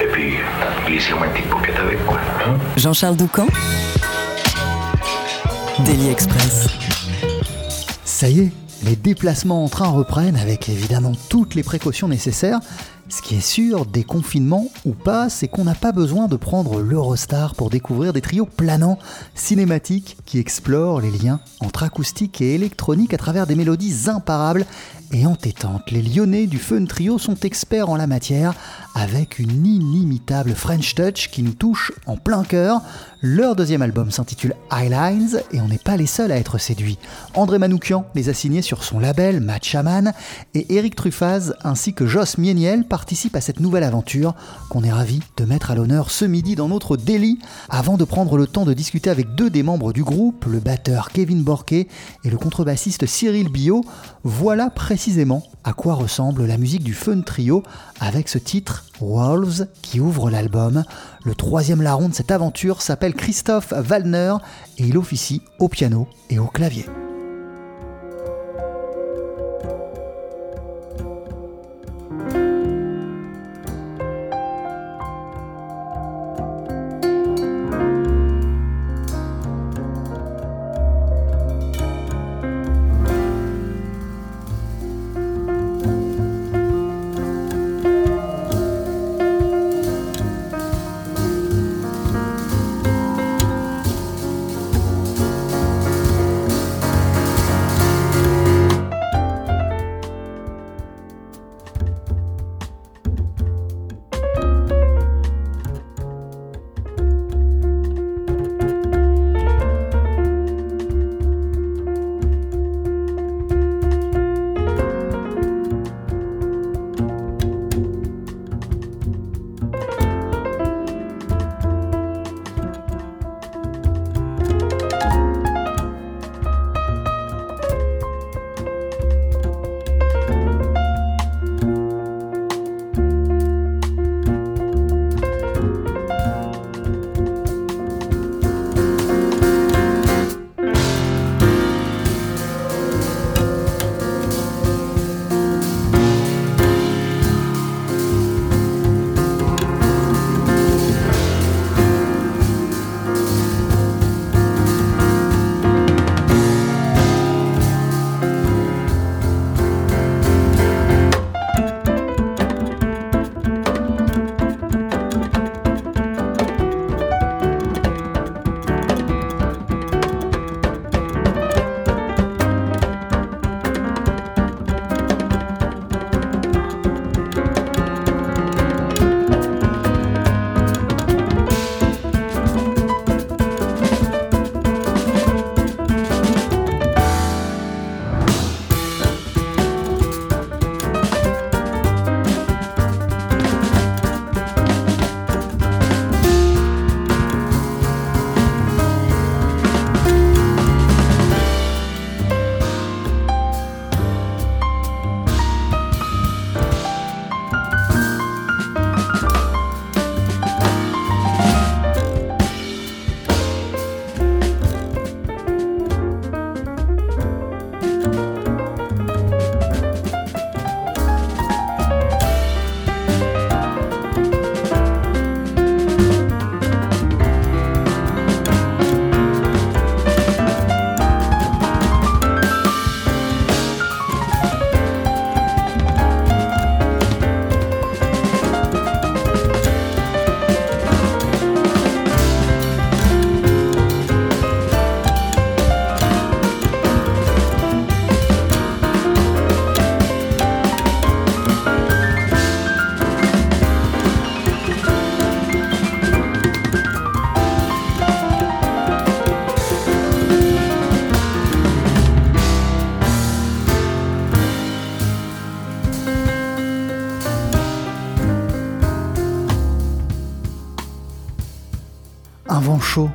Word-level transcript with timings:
Et 0.00 0.06
puis, 0.12 0.34
glissez-moi 0.86 1.26
une 1.26 1.32
petite 1.32 1.48
paupiette 1.50 1.76
avec, 1.78 2.04
quoi. 2.06 2.18
hein. 2.46 2.56
Jean-Charles 2.76 3.16
Doucan. 3.16 3.46
Daily 5.84 6.10
Express. 6.10 6.68
Ça 8.04 8.28
y 8.28 8.40
est, 8.40 8.52
les 8.84 8.96
déplacements 8.96 9.64
en 9.64 9.68
train 9.68 9.88
reprennent 9.88 10.36
avec 10.36 10.68
évidemment 10.68 11.12
toutes 11.28 11.54
les 11.54 11.62
précautions 11.62 12.08
nécessaires. 12.08 12.60
Ce 13.08 13.20
qui 13.20 13.34
est 13.36 13.40
sûr, 13.46 13.84
déconfinement 13.84 14.68
ou 14.86 14.92
pas, 14.92 15.28
c'est 15.28 15.46
qu'on 15.48 15.64
n'a 15.64 15.74
pas 15.74 15.92
besoin 15.92 16.28
de 16.28 16.36
prendre 16.36 16.80
l'Eurostar 16.80 17.54
pour 17.54 17.68
découvrir 17.68 18.12
des 18.14 18.22
trios 18.22 18.46
planants, 18.46 18.98
cinématiques, 19.34 20.16
qui 20.24 20.38
explorent 20.38 21.00
les 21.00 21.10
liens 21.10 21.40
entre 21.60 21.82
acoustique 21.82 22.40
et 22.40 22.54
électronique 22.54 23.12
à 23.12 23.18
travers 23.18 23.46
des 23.46 23.54
mélodies 23.54 24.08
imparables 24.08 24.64
et 25.12 25.26
entêtantes. 25.26 25.90
Les 25.90 26.02
Lyonnais 26.02 26.46
du 26.46 26.58
Fun 26.58 26.84
Trio 26.84 27.18
sont 27.18 27.36
experts 27.36 27.88
en 27.88 27.96
la 27.96 28.06
matière, 28.06 28.54
avec 28.94 29.38
une 29.38 29.66
inimitable 29.66 30.54
French 30.54 30.94
Touch 30.94 31.28
qui 31.30 31.42
nous 31.42 31.54
touche 31.54 31.92
en 32.06 32.16
plein 32.16 32.44
cœur. 32.44 32.80
Leur 33.24 33.54
deuxième 33.54 33.82
album 33.82 34.10
s'intitule 34.10 34.56
Highlines 34.72 35.40
et 35.52 35.60
on 35.60 35.68
n'est 35.68 35.78
pas 35.78 35.96
les 35.96 36.06
seuls 36.06 36.32
à 36.32 36.36
être 36.38 36.58
séduits. 36.58 36.98
André 37.34 37.60
Manoukian 37.60 38.04
les 38.16 38.28
a 38.28 38.34
signés 38.34 38.62
sur 38.62 38.82
son 38.82 38.98
label 38.98 39.38
Matt 39.38 39.62
Shaman 39.62 40.12
et 40.54 40.74
Eric 40.74 40.96
Truffaz 40.96 41.54
ainsi 41.62 41.94
que 41.94 42.04
Joss 42.04 42.36
Mieniel 42.36 42.84
participent 42.84 43.36
à 43.36 43.40
cette 43.40 43.60
nouvelle 43.60 43.84
aventure 43.84 44.34
qu'on 44.68 44.82
est 44.82 44.90
ravi 44.90 45.20
de 45.36 45.44
mettre 45.44 45.70
à 45.70 45.76
l'honneur 45.76 46.10
ce 46.10 46.24
midi 46.24 46.56
dans 46.56 46.66
notre 46.66 46.96
délit 46.96 47.38
avant 47.70 47.96
de 47.96 48.02
prendre 48.02 48.36
le 48.36 48.48
temps 48.48 48.64
de 48.64 48.74
discuter 48.74 49.08
avec 49.08 49.36
deux 49.36 49.50
des 49.50 49.62
membres 49.62 49.92
du 49.92 50.02
groupe, 50.02 50.44
le 50.46 50.58
batteur 50.58 51.10
Kevin 51.10 51.44
Borquet 51.44 51.86
et 52.24 52.30
le 52.30 52.38
contrebassiste 52.38 53.06
Cyril 53.06 53.50
Bio. 53.50 53.84
Voilà 54.24 54.68
précisément 54.68 55.44
à 55.62 55.74
quoi 55.74 55.94
ressemble 55.94 56.44
la 56.44 56.58
musique 56.58 56.82
du 56.82 56.92
Fun 56.92 57.20
Trio 57.20 57.62
avec 58.00 58.28
ce 58.28 58.38
titre 58.38 58.84
Wolves 59.02 59.66
qui 59.82 60.00
ouvre 60.00 60.30
l'album. 60.30 60.84
Le 61.24 61.34
troisième 61.34 61.82
larron 61.82 62.08
de 62.08 62.14
cette 62.14 62.30
aventure 62.30 62.82
s'appelle 62.82 63.14
Christophe 63.14 63.72
Wallner 63.90 64.36
et 64.78 64.84
il 64.84 64.96
officie 64.96 65.42
au 65.58 65.68
piano 65.68 66.08
et 66.30 66.38
au 66.38 66.46
clavier. 66.46 66.86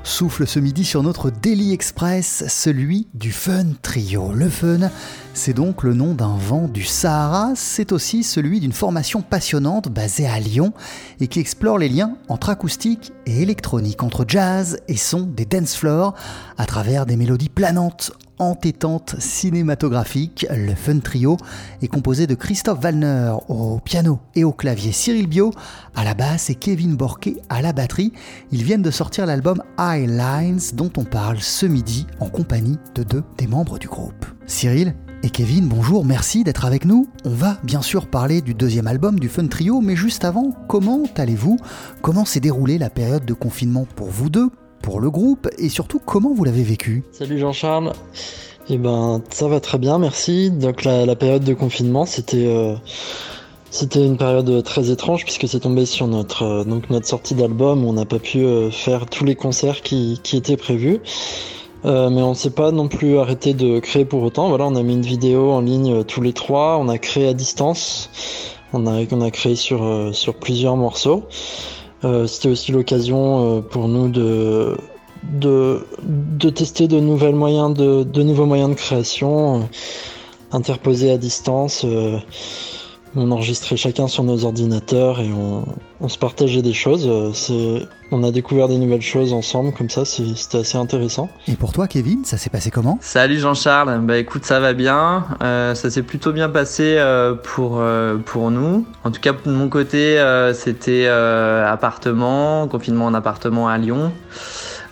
Souffle 0.04 0.48
ce 0.48 0.60
midi 0.60 0.84
sur 0.84 1.04
notre 1.04 1.30
Daily 1.30 1.72
Express, 1.72 2.46
celui 2.48 3.08
du 3.14 3.32
Fun 3.32 3.74
Trio. 3.84 4.32
Le 4.34 4.50
Fun, 4.50 4.90
c'est 5.36 5.54
donc 5.54 5.84
le 5.84 5.94
nom 5.94 6.16
d'un 6.16 6.36
vent 6.36 6.68
du 6.68 6.84
Sahara, 6.84 7.52
c'est 7.56 7.92
aussi 7.92 8.24
celui 8.24 8.60
d'une 8.60 8.72
formation 8.72 9.22
passionnante 9.22 9.90
basée 9.90 10.26
à 10.26 10.40
Lyon 10.40 10.74
et 11.20 11.28
qui 11.28 11.40
explore 11.40 11.78
les 11.78 11.90
liens 11.90 12.16
entre 12.28 12.50
acoustique 12.50 13.12
et 13.28 13.44
électronique, 13.44 14.02
entre 14.02 14.26
jazz 14.28 14.80
et 14.88 14.98
son 14.98 15.22
des 15.22 15.46
dance 15.46 15.76
floors, 15.76 16.16
à 16.58 16.66
travers 16.66 17.06
des 17.06 17.16
mélodies 17.16 17.50
planantes 17.50 18.14
entêtante 18.40 19.16
cinématographique. 19.20 20.46
Le 20.50 20.76
Fun 20.76 21.00
Trio 21.00 21.38
est 21.82 21.88
composé 21.88 22.28
de 22.28 22.36
Christophe 22.36 22.84
Wallner 22.84 23.34
au 23.48 23.80
piano 23.80 24.20
et 24.36 24.44
au 24.44 24.52
clavier, 24.52 24.92
Cyril 24.92 25.28
Bio 25.28 25.52
à 25.96 26.04
la 26.04 26.14
basse 26.14 26.50
et 26.50 26.56
Kevin 26.56 26.96
Borquet 26.96 27.38
à 27.50 27.62
la 27.62 27.74
batterie. 27.74 28.14
Ils 28.52 28.64
viennent 28.64 28.82
de 28.82 28.92
sortir 28.92 29.26
l'album 29.26 29.62
High 29.80 30.10
Lines 30.10 30.62
dont 30.74 30.92
on 30.98 31.04
parle 31.04 31.40
ce 31.40 31.66
midi 31.66 32.08
en 32.20 32.30
compagnie 32.30 32.78
de 32.96 33.04
deux 33.04 33.24
des 33.38 33.48
membres 33.48 33.80
du 33.80 33.88
groupe. 33.88 34.26
Cyril 34.46 34.96
et 35.24 35.30
Kevin, 35.32 35.68
bonjour, 35.68 36.06
merci 36.06 36.44
d'être 36.44 36.66
avec 36.66 36.86
nous. 36.86 37.08
On 37.26 37.32
va 37.32 37.58
bien 37.64 37.82
sûr 37.82 38.08
parler 38.08 38.42
du 38.42 38.54
deuxième 38.54 38.86
album 38.86 39.20
du 39.20 39.30
Fun 39.30 39.48
Trio, 39.48 39.82
mais 39.82 39.96
juste 39.96 40.24
avant, 40.24 40.52
comment 40.68 41.04
allez-vous? 41.18 41.58
Comment 42.04 42.24
s'est 42.24 42.40
déroulée 42.40 42.78
la 42.78 42.92
période 42.92 43.26
de 43.26 43.34
confinement 43.34 43.88
pour 43.96 44.10
vous 44.10 44.30
deux? 44.30 44.52
Pour 44.82 45.00
le 45.00 45.10
groupe 45.10 45.48
et 45.58 45.70
surtout 45.70 46.00
comment 46.00 46.34
vous 46.34 46.44
l'avez 46.44 46.64
vécu 46.64 47.04
Salut 47.12 47.38
Jean-Charles. 47.38 47.94
Eh 48.70 48.78
ben, 48.78 49.22
ça 49.30 49.48
va 49.48 49.60
très 49.60 49.78
bien, 49.78 49.98
merci. 49.98 50.52
Donc 50.52 50.84
la, 50.84 51.16
période 51.16 51.44
de 51.44 51.54
confinement, 51.54 52.06
c'était 52.06 52.48
euh, 52.48 52.76
c'était 53.72 54.06
une 54.06 54.18
période 54.18 54.64
très 54.64 54.90
étrange 54.92 55.24
puisque 55.24 55.48
c'est 55.48 55.62
tombé 55.62 55.86
sur 55.86 56.08
notre 56.08 56.44
euh, 56.44 56.64
notre 56.66 57.08
sortie 57.08 57.34
d'album. 57.34 57.86
On 57.86 57.94
n'a 57.94 58.06
pas 58.06 58.20
pu 58.20 58.40
euh, 58.40 58.70
faire 58.70 59.06
tous 59.06 59.24
les 59.24 59.36
concerts 59.36 59.82
qui, 59.82 60.20
étaient 60.34 60.58
prévus. 60.58 61.00
mais 61.86 61.92
on 62.22 62.32
ne 62.32 62.36
s'est 62.36 62.50
pas 62.50 62.72
non 62.72 62.90
plus 62.90 63.18
arrêté 63.20 63.54
de 63.54 63.80
créer 63.80 64.04
pour 64.04 64.22
autant. 64.24 64.50
Voilà, 64.50 64.66
on 64.66 64.76
a 64.76 64.84
mis 64.84 64.94
une 64.94 65.02
vidéo 65.02 65.52
en 65.52 65.62
ligne 65.62 66.04
tous 66.04 66.22
les 66.22 66.34
trois. 66.34 66.78
On 66.78 66.90
a 66.90 66.98
créé 66.98 67.30
à 67.30 67.34
distance. 67.34 68.10
On 68.74 68.86
a, 68.86 69.32
créé 69.32 69.56
sur 69.56 70.36
plusieurs 70.42 70.76
morceaux. 70.76 71.24
Euh, 72.04 72.28
c'était 72.28 72.50
aussi 72.50 72.72
l'occasion 72.72 73.58
euh, 73.58 73.62
pour 73.62 73.88
nous 73.88 74.08
de, 74.08 74.78
de, 75.24 75.86
de, 76.04 76.50
tester 76.50 76.88
de, 76.88 77.00
nouvelles 77.00 77.36
moyens 77.36 77.74
de, 77.74 78.04
de 78.04 78.24
nouveaux 78.24 78.46
moyens 78.46 78.70
de 78.70 78.76
création, 78.76 79.62
euh, 79.62 79.64
interposés 80.52 81.12
à 81.12 81.18
distance. 81.18 81.86
On 83.16 83.32
enregistrait 83.32 83.78
chacun 83.78 84.08
sur 84.08 84.24
nos 84.24 84.46
ordinateurs 84.46 85.20
et 85.20 85.32
on, 85.32 85.66
on 86.00 86.10
se 86.10 86.18
partageait 86.18 86.62
des 86.62 86.74
choses. 86.74 87.10
on 88.12 88.24
a 88.24 88.32
découvert 88.32 88.68
des 88.68 88.78
nouvelles 88.78 89.02
choses 89.02 89.34
ensemble, 89.34 89.74
comme 89.74 89.90
ça, 89.90 90.06
c'était 90.06 90.60
assez 90.60 90.78
intéressant. 90.78 91.30
Et 91.48 91.56
pour 91.56 91.74
toi, 91.74 91.88
Kevin, 91.88 92.24
ça 92.26 92.38
s'est 92.38 92.50
passé 92.50 92.70
comment? 92.72 93.00
Salut 93.02 93.40
Jean-Charles, 93.40 94.00
bah 94.04 94.18
écoute, 94.18 94.46
ça 94.46 94.60
va 94.60 94.74
bien. 94.74 95.26
Euh, 95.42 95.74
ça 95.76 95.90
s'est 95.90 96.04
plutôt 96.04 96.32
bien 96.32 96.50
passé 96.50 96.96
euh, 96.98 97.34
pour, 97.34 97.78
euh, 97.80 98.18
pour 98.18 98.52
nous. 98.52 98.86
En 99.04 99.12
tout 99.12 99.22
cas, 99.22 99.34
de 99.34 99.52
mon 99.52 99.70
côté, 99.70 100.22
c'était 100.54 101.08
appartement, 101.08 102.68
confinement 102.68 103.06
en 103.06 103.14
appartement 103.14 103.68
à 103.68 103.78
Lyon 103.78 104.12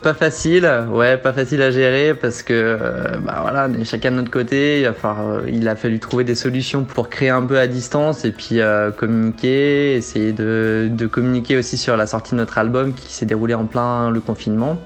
pas 0.06 0.14
facile, 0.14 0.72
ouais, 0.92 1.18
pas 1.18 1.34
facile 1.34 1.64
à 1.64 1.72
gérer 1.72 2.14
parce 2.14 2.44
que 2.44 2.54
euh, 2.54 3.18
bah 3.24 3.40
voilà, 3.42 3.68
on 3.68 3.74
est 3.74 3.86
chacun 3.86 4.12
de 4.12 4.18
notre 4.18 4.30
côté. 4.30 4.86
Euh, 4.86 5.42
il 5.48 5.68
a 5.68 5.76
fallu 5.76 5.98
trouver 5.98 6.24
des 6.24 6.36
solutions 6.36 6.84
pour 6.84 7.10
créer 7.10 7.32
un 7.32 7.42
peu 7.42 7.58
à 7.58 7.66
distance 7.66 8.24
et 8.24 8.32
puis 8.32 8.62
euh, 8.62 8.92
communiquer, 8.92 9.96
essayer 9.96 10.32
de, 10.32 10.90
de, 10.92 11.08
communiquer 11.08 11.58
aussi 11.58 11.80
sur 11.80 11.98
la 11.98 12.06
sortie 12.06 12.34
de 12.34 12.36
notre 12.36 12.60
album 12.60 12.94
qui 12.94 13.12
s'est 13.12 13.26
déroulé 13.26 13.56
en 13.56 13.66
plein 13.66 14.12
le 14.12 14.20
confinement. 14.20 14.78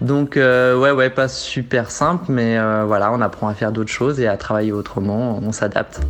Donc 0.00 0.34
ouais, 0.34 0.90
ouais, 0.90 1.10
pas 1.10 1.28
super 1.28 1.92
simple, 1.92 2.24
mais 2.28 2.58
voilà, 2.86 3.12
on 3.12 3.20
apprend 3.20 3.46
à 3.46 3.54
faire 3.54 3.70
d'autres 3.70 3.92
choses 3.92 4.18
et 4.18 4.26
à 4.26 4.36
travailler 4.36 4.72
autrement. 4.72 5.40
On 5.40 5.52
s'adapte. 5.52 6.00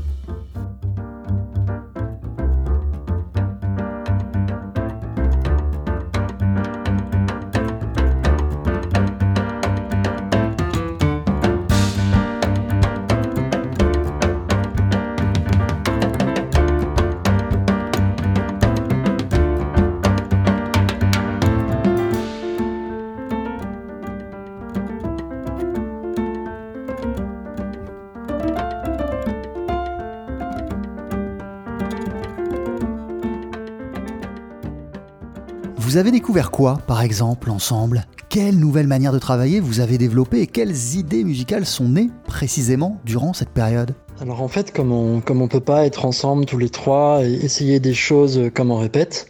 Vous 35.86 35.98
avez 35.98 36.10
découvert 36.10 36.50
quoi, 36.50 36.80
par 36.88 37.00
exemple, 37.00 37.48
ensemble? 37.48 38.06
Quelle 38.28 38.58
nouvelle 38.58 38.88
manière 38.88 39.12
de 39.12 39.20
travailler 39.20 39.60
vous 39.60 39.78
avez 39.78 39.98
développée 39.98 40.40
et 40.40 40.48
quelles 40.48 40.96
idées 40.96 41.22
musicales 41.22 41.64
sont 41.64 41.90
nées 41.90 42.10
précisément 42.26 43.00
durant 43.04 43.32
cette 43.32 43.50
période? 43.50 43.94
Alors 44.20 44.42
en 44.42 44.48
fait, 44.48 44.72
comme 44.72 44.90
on 44.90 45.20
comme 45.20 45.42
on 45.42 45.46
peut 45.46 45.60
pas 45.60 45.86
être 45.86 46.04
ensemble 46.04 46.44
tous 46.44 46.58
les 46.58 46.70
trois 46.70 47.24
et 47.24 47.34
essayer 47.34 47.78
des 47.78 47.94
choses 47.94 48.50
comme 48.52 48.72
on 48.72 48.78
répète, 48.78 49.28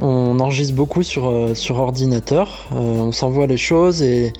on 0.00 0.40
enregistre 0.40 0.74
beaucoup 0.74 1.04
sur 1.04 1.28
euh, 1.28 1.54
sur 1.54 1.78
ordinateur. 1.78 2.66
Euh, 2.72 2.76
on 2.76 3.12
s'envoie 3.12 3.46
les 3.46 3.56
choses 3.56 4.02
et 4.02 4.32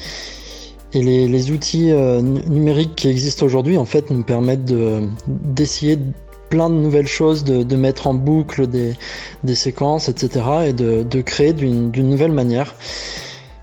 et 0.94 1.00
les, 1.00 1.28
les 1.28 1.52
outils 1.52 1.92
euh, 1.92 2.20
numériques 2.20 2.96
qui 2.96 3.06
existent 3.06 3.46
aujourd'hui 3.46 3.78
en 3.78 3.84
fait 3.84 4.10
nous 4.10 4.24
permettent 4.24 4.64
de 4.64 5.02
d'essayer 5.28 5.96
plein 6.50 6.68
de 6.68 6.74
nouvelles 6.74 7.06
choses, 7.06 7.44
de, 7.44 7.76
mettre 7.76 8.06
en 8.06 8.14
boucle 8.14 8.66
des, 8.66 9.54
séquences, 9.54 10.08
etc. 10.08 10.44
et 10.68 10.72
de, 10.72 11.20
créer 11.22 11.52
d'une 11.52 11.90
nouvelle 11.92 12.32
manière. 12.32 12.74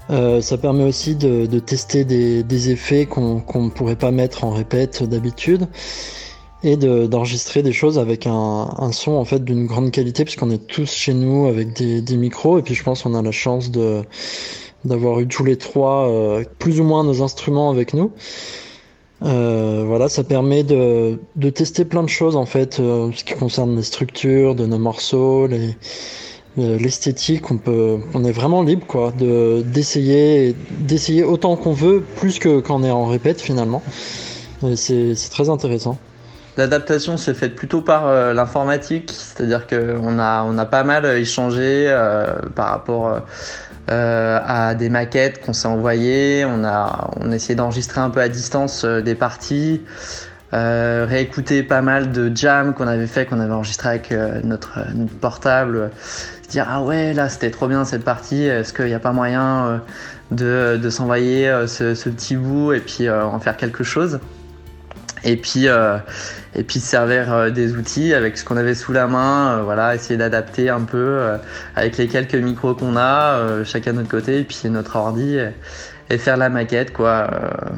Euh, 0.09 0.39
ça 0.39 0.57
permet 0.57 0.85
aussi 0.85 1.15
de, 1.15 1.59
tester 1.59 2.05
des, 2.05 2.69
effets 2.69 3.05
qu'on 3.05 3.43
ne 3.55 3.69
pourrait 3.69 3.97
pas 3.97 4.11
mettre 4.11 4.43
en 4.45 4.51
répète 4.51 5.03
d'habitude 5.03 5.67
et 6.63 6.75
d'enregistrer 6.75 7.61
des 7.61 7.73
choses 7.73 7.99
avec 7.99 8.25
un, 8.25 8.91
son 8.91 9.11
en 9.11 9.25
fait 9.25 9.43
d'une 9.43 9.67
grande 9.67 9.91
qualité 9.91 10.23
puisqu'on 10.23 10.49
est 10.49 10.65
tous 10.65 10.91
chez 10.91 11.13
nous 11.13 11.45
avec 11.45 11.73
des, 11.73 12.17
micros 12.17 12.57
et 12.57 12.63
puis 12.63 12.73
je 12.73 12.83
pense 12.83 13.03
qu'on 13.03 13.13
a 13.13 13.21
la 13.21 13.31
chance 13.31 13.69
de 13.69 14.01
d'avoir 14.85 15.19
eu 15.19 15.27
tous 15.27 15.43
les 15.43 15.57
trois 15.57 16.07
euh, 16.07 16.43
plus 16.59 16.79
ou 16.79 16.83
moins 16.83 17.03
nos 17.03 17.21
instruments 17.21 17.69
avec 17.69 17.93
nous. 17.93 18.11
Euh, 19.23 19.83
voilà, 19.85 20.09
ça 20.09 20.23
permet 20.23 20.63
de, 20.63 21.19
de, 21.35 21.49
tester 21.49 21.85
plein 21.85 22.03
de 22.03 22.09
choses 22.09 22.35
en 22.35 22.45
fait, 22.45 22.79
euh, 22.79 23.11
ce 23.15 23.23
qui 23.23 23.33
concerne 23.33 23.75
les 23.75 23.81
structures 23.81 24.53
de 24.53 24.67
nos 24.67 24.77
morceaux, 24.77 25.47
les, 25.47 25.75
l'esthétique. 26.55 27.49
On 27.49 27.57
peut, 27.57 27.97
on 28.13 28.23
est 28.23 28.31
vraiment 28.31 28.61
libre 28.61 28.85
quoi, 28.85 29.11
de 29.17 29.63
d'essayer, 29.65 30.55
d'essayer 30.79 31.23
autant 31.23 31.55
qu'on 31.55 31.73
veut, 31.73 32.03
plus 32.17 32.37
que 32.37 32.59
quand 32.59 32.81
on 32.81 32.83
est 32.83 32.91
en 32.91 33.05
répète 33.05 33.41
finalement. 33.41 33.81
C'est, 34.75 35.15
c'est 35.15 35.29
très 35.29 35.49
intéressant. 35.49 35.97
L'adaptation 36.57 37.17
s'est 37.17 37.35
faite 37.35 37.55
plutôt 37.55 37.81
par 37.81 38.07
euh, 38.07 38.33
l'informatique, 38.33 39.11
c'est-à-dire 39.11 39.67
qu'on 39.67 40.17
a, 40.17 40.43
on 40.43 40.57
a 40.57 40.65
pas 40.65 40.83
mal 40.83 41.05
échangé 41.05 41.85
euh, 41.87 42.33
par 42.55 42.69
rapport 42.69 43.21
euh, 43.89 44.39
à 44.45 44.75
des 44.75 44.89
maquettes 44.89 45.43
qu'on 45.45 45.53
s'est 45.53 45.67
envoyées. 45.67 46.45
On 46.45 46.63
a, 46.63 47.11
essayé 47.31 47.55
d'enregistrer 47.55 48.01
un 48.01 48.09
peu 48.09 48.19
à 48.19 48.29
distance 48.29 48.85
des 48.85 49.15
parties, 49.15 49.81
réécouter 50.51 51.63
pas 51.63 51.81
mal 51.81 52.11
de 52.11 52.31
jams 52.35 52.73
qu'on 52.73 52.87
avait 52.87 53.07
fait, 53.07 53.25
qu'on 53.25 53.39
avait 53.39 53.53
enregistré 53.53 53.89
avec 53.89 54.13
notre, 54.43 54.79
portable. 55.19 55.91
Se 56.43 56.49
dire 56.49 56.67
ah 56.69 56.81
ouais 56.81 57.13
là 57.13 57.27
c'était 57.29 57.51
trop 57.51 57.67
bien 57.67 57.85
cette 57.85 58.03
partie. 58.03 58.43
Est-ce 58.43 58.73
qu'il 58.73 58.85
n'y 58.85 58.93
a 58.93 58.99
pas 58.99 59.11
moyen 59.11 59.81
de, 60.31 60.79
de 60.81 60.89
s'envoyer 60.89 61.65
ce, 61.67 61.95
ce, 61.95 62.09
petit 62.09 62.35
bout 62.35 62.73
et 62.73 62.79
puis 62.79 63.09
en 63.09 63.39
faire 63.39 63.57
quelque 63.57 63.83
chose? 63.83 64.19
Et 65.23 65.37
puis 65.37 65.67
euh, 65.67 65.97
et 66.57 66.63
puis 66.63 66.79
servir 66.79 67.31
euh, 67.31 67.49
des 67.49 67.75
outils 67.75 68.13
avec 68.13 68.37
ce 68.37 68.43
qu'on 68.43 68.57
avait 68.57 68.75
sous 68.75 68.91
la 68.91 69.07
main, 69.07 69.59
euh, 69.59 69.61
voilà, 69.63 69.95
essayer 69.95 70.17
d'adapter 70.17 70.69
un 70.69 70.81
peu 70.81 71.37
avec 71.75 71.97
les 71.97 72.07
quelques 72.07 72.35
micros 72.35 72.73
qu'on 72.73 72.97
a, 72.97 73.63
chacun 73.63 73.93
de 73.93 73.97
notre 73.97 74.09
côté, 74.09 74.39
et 74.39 74.43
puis 74.43 74.59
notre 74.65 74.95
ordi, 74.95 75.37
et, 76.09 76.17
faire 76.17 76.37
la 76.37 76.49
maquette, 76.49 76.93
quoi. 76.93 77.29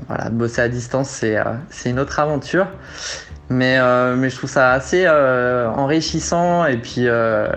voilà, 0.07 0.29
bosser 0.29 0.61
à 0.61 0.69
distance, 0.69 1.09
c'est 1.09 1.89
une 1.89 1.99
autre 1.99 2.19
aventure. 2.19 2.67
Mais, 3.51 3.79
euh, 3.79 4.15
mais 4.15 4.29
je 4.29 4.35
trouve 4.35 4.49
ça 4.49 4.71
assez 4.71 5.05
euh, 5.07 5.67
enrichissant 5.69 6.65
et 6.65 6.77
puis 6.77 7.07
euh, 7.07 7.47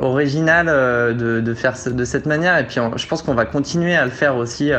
original 0.00 0.66
de, 1.14 1.54
faire 1.54 1.74
de 1.86 2.04
cette 2.04 2.24
manière. 2.24 2.56
Et 2.56 2.66
puis 2.66 2.80
je 2.96 3.06
pense 3.06 3.22
qu'on 3.22 3.34
va 3.34 3.44
continuer 3.44 3.94
à 3.94 4.06
le 4.06 4.10
faire 4.10 4.36
aussi 4.36 4.72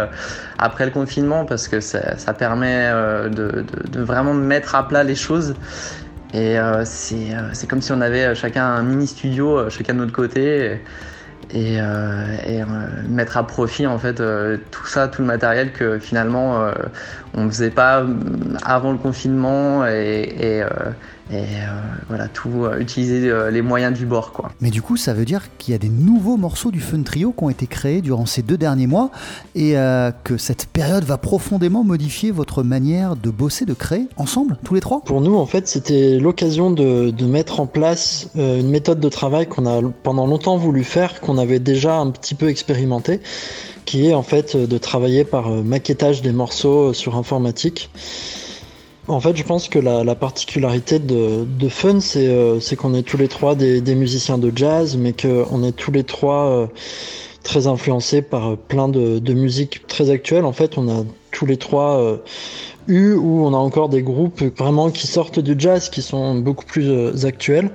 après 0.57 0.85
le 0.85 0.91
confinement 0.91 1.45
parce 1.45 1.67
que 1.67 1.79
ça, 1.79 2.33
permet 2.33 2.91
de, 3.29 3.29
de, 3.29 3.89
de, 3.91 4.01
vraiment 4.01 4.33
mettre 4.33 4.73
à 4.73 4.87
plat 4.87 5.03
les 5.03 5.15
choses. 5.15 5.53
Et 6.33 6.57
c'est 6.83 7.67
comme 7.69 7.81
si 7.81 7.91
on 7.91 8.01
avait 8.01 8.33
chacun 8.33 8.65
un 8.65 8.81
mini 8.81 9.05
studio, 9.05 9.69
chacun 9.69 9.93
de 9.93 9.99
notre 9.99 10.13
côté. 10.13 10.79
et, 11.51 11.77
et 11.77 12.63
mettre 13.07 13.37
à 13.37 13.45
profit 13.45 13.85
en 13.85 13.99
fait 13.99 14.15
tout 14.71 14.87
ça, 14.87 15.07
tout 15.07 15.21
le 15.21 15.27
matériel 15.27 15.71
que 15.71 15.99
finalement 15.99 16.71
on 17.33 17.45
ne 17.45 17.49
faisait 17.49 17.71
pas 17.71 18.05
avant 18.63 18.91
le 18.91 18.97
confinement 18.97 19.85
et, 19.87 20.35
et 20.39 20.63
et 21.31 21.35
euh, 21.35 21.69
voilà, 22.09 22.27
tout 22.27 22.65
euh, 22.65 22.79
utiliser 22.79 23.29
euh, 23.29 23.49
les 23.49 23.61
moyens 23.61 23.97
du 23.97 24.05
bord. 24.05 24.33
Quoi. 24.33 24.51
Mais 24.59 24.69
du 24.69 24.81
coup, 24.81 24.97
ça 24.97 25.13
veut 25.13 25.23
dire 25.23 25.43
qu'il 25.57 25.71
y 25.71 25.75
a 25.75 25.77
des 25.77 25.89
nouveaux 25.89 26.35
morceaux 26.35 26.69
du 26.69 26.81
Fun 26.81 27.01
Trio 27.01 27.31
qui 27.31 27.43
ont 27.43 27.49
été 27.49 27.65
créés 27.65 28.01
durant 28.01 28.25
ces 28.25 28.41
deux 28.41 28.57
derniers 28.57 28.87
mois 28.87 29.09
et 29.55 29.75
que 30.23 30.37
cette 30.37 30.67
période 30.67 31.03
va 31.03 31.17
profondément 31.17 31.83
modifier 31.83 32.31
votre 32.31 32.63
manière 32.63 33.15
de 33.15 33.29
bosser, 33.29 33.65
de 33.65 33.73
créer 33.73 34.07
ensemble, 34.17 34.57
tous 34.63 34.73
les 34.73 34.81
trois? 34.81 35.01
Pour 35.01 35.21
nous, 35.21 35.35
en 35.35 35.45
fait, 35.45 35.67
c'était 35.67 36.19
l'occasion 36.19 36.71
de, 36.71 37.11
de, 37.11 37.25
mettre 37.25 37.59
en 37.59 37.65
place 37.65 38.29
une 38.35 38.69
méthode 38.69 38.99
de 38.99 39.09
travail 39.09 39.47
qu'on 39.47 39.65
a 39.65 39.81
pendant 40.03 40.27
longtemps 40.27 40.57
voulu 40.57 40.83
faire, 40.83 41.21
qu'on 41.21 41.37
avait 41.37 41.59
déjà 41.59 41.95
un 41.95 42.11
petit 42.11 42.35
peu 42.35 42.49
expérimenté 42.49 43.21
qui 43.85 44.07
est 44.07 44.13
en 44.13 44.23
fait 44.23 44.55
de 44.55 44.77
travailler 44.77 45.23
par 45.23 45.49
maquettage 45.49 46.21
des 46.21 46.31
morceaux 46.31 46.93
sur 46.93 47.15
informatique. 47.15 47.89
En 49.09 49.19
fait, 49.19 49.35
je 49.35 49.43
pense 49.43 49.67
que 49.67 49.79
la, 49.79 50.15
particularité 50.15 50.97
de, 50.97 51.45
Fun, 51.69 51.99
euh, 52.15 52.59
c'est 52.61 52.75
qu'on 52.77 52.93
est 52.93 53.03
tous 53.03 53.17
les 53.17 53.27
trois 53.27 53.55
des, 53.55 53.95
musiciens 53.95 54.37
de 54.37 54.51
jazz, 54.55 54.95
mais 54.95 55.13
qu'on 55.13 55.63
est 55.63 55.73
tous 55.73 55.91
les 55.91 56.05
trois 56.05 56.45
euh, 56.45 56.67
très 57.43 57.67
influencés 57.67 58.21
par 58.21 58.55
plein 58.55 58.87
de, 58.87 59.19
de 59.19 59.33
musiques 59.33 59.85
très 59.87 60.09
actuelles. 60.09 60.45
En 60.45 60.53
fait, 60.53 60.77
on 60.77 60.87
a 60.87 61.03
tous 61.31 61.45
les 61.45 61.57
trois 61.57 61.99
euh, 61.99 62.17
eu 62.87 63.13
ou 63.13 63.45
on 63.45 63.53
a 63.53 63.57
encore 63.57 63.89
des 63.89 64.03
groupes 64.03 64.41
vraiment 64.57 64.89
qui 64.89 65.07
sortent 65.07 65.39
du 65.39 65.55
jazz, 65.57 65.89
qui 65.89 66.01
sont 66.01 66.35
beaucoup 66.35 66.65
plus 66.65 67.25
actuels. 67.25 67.71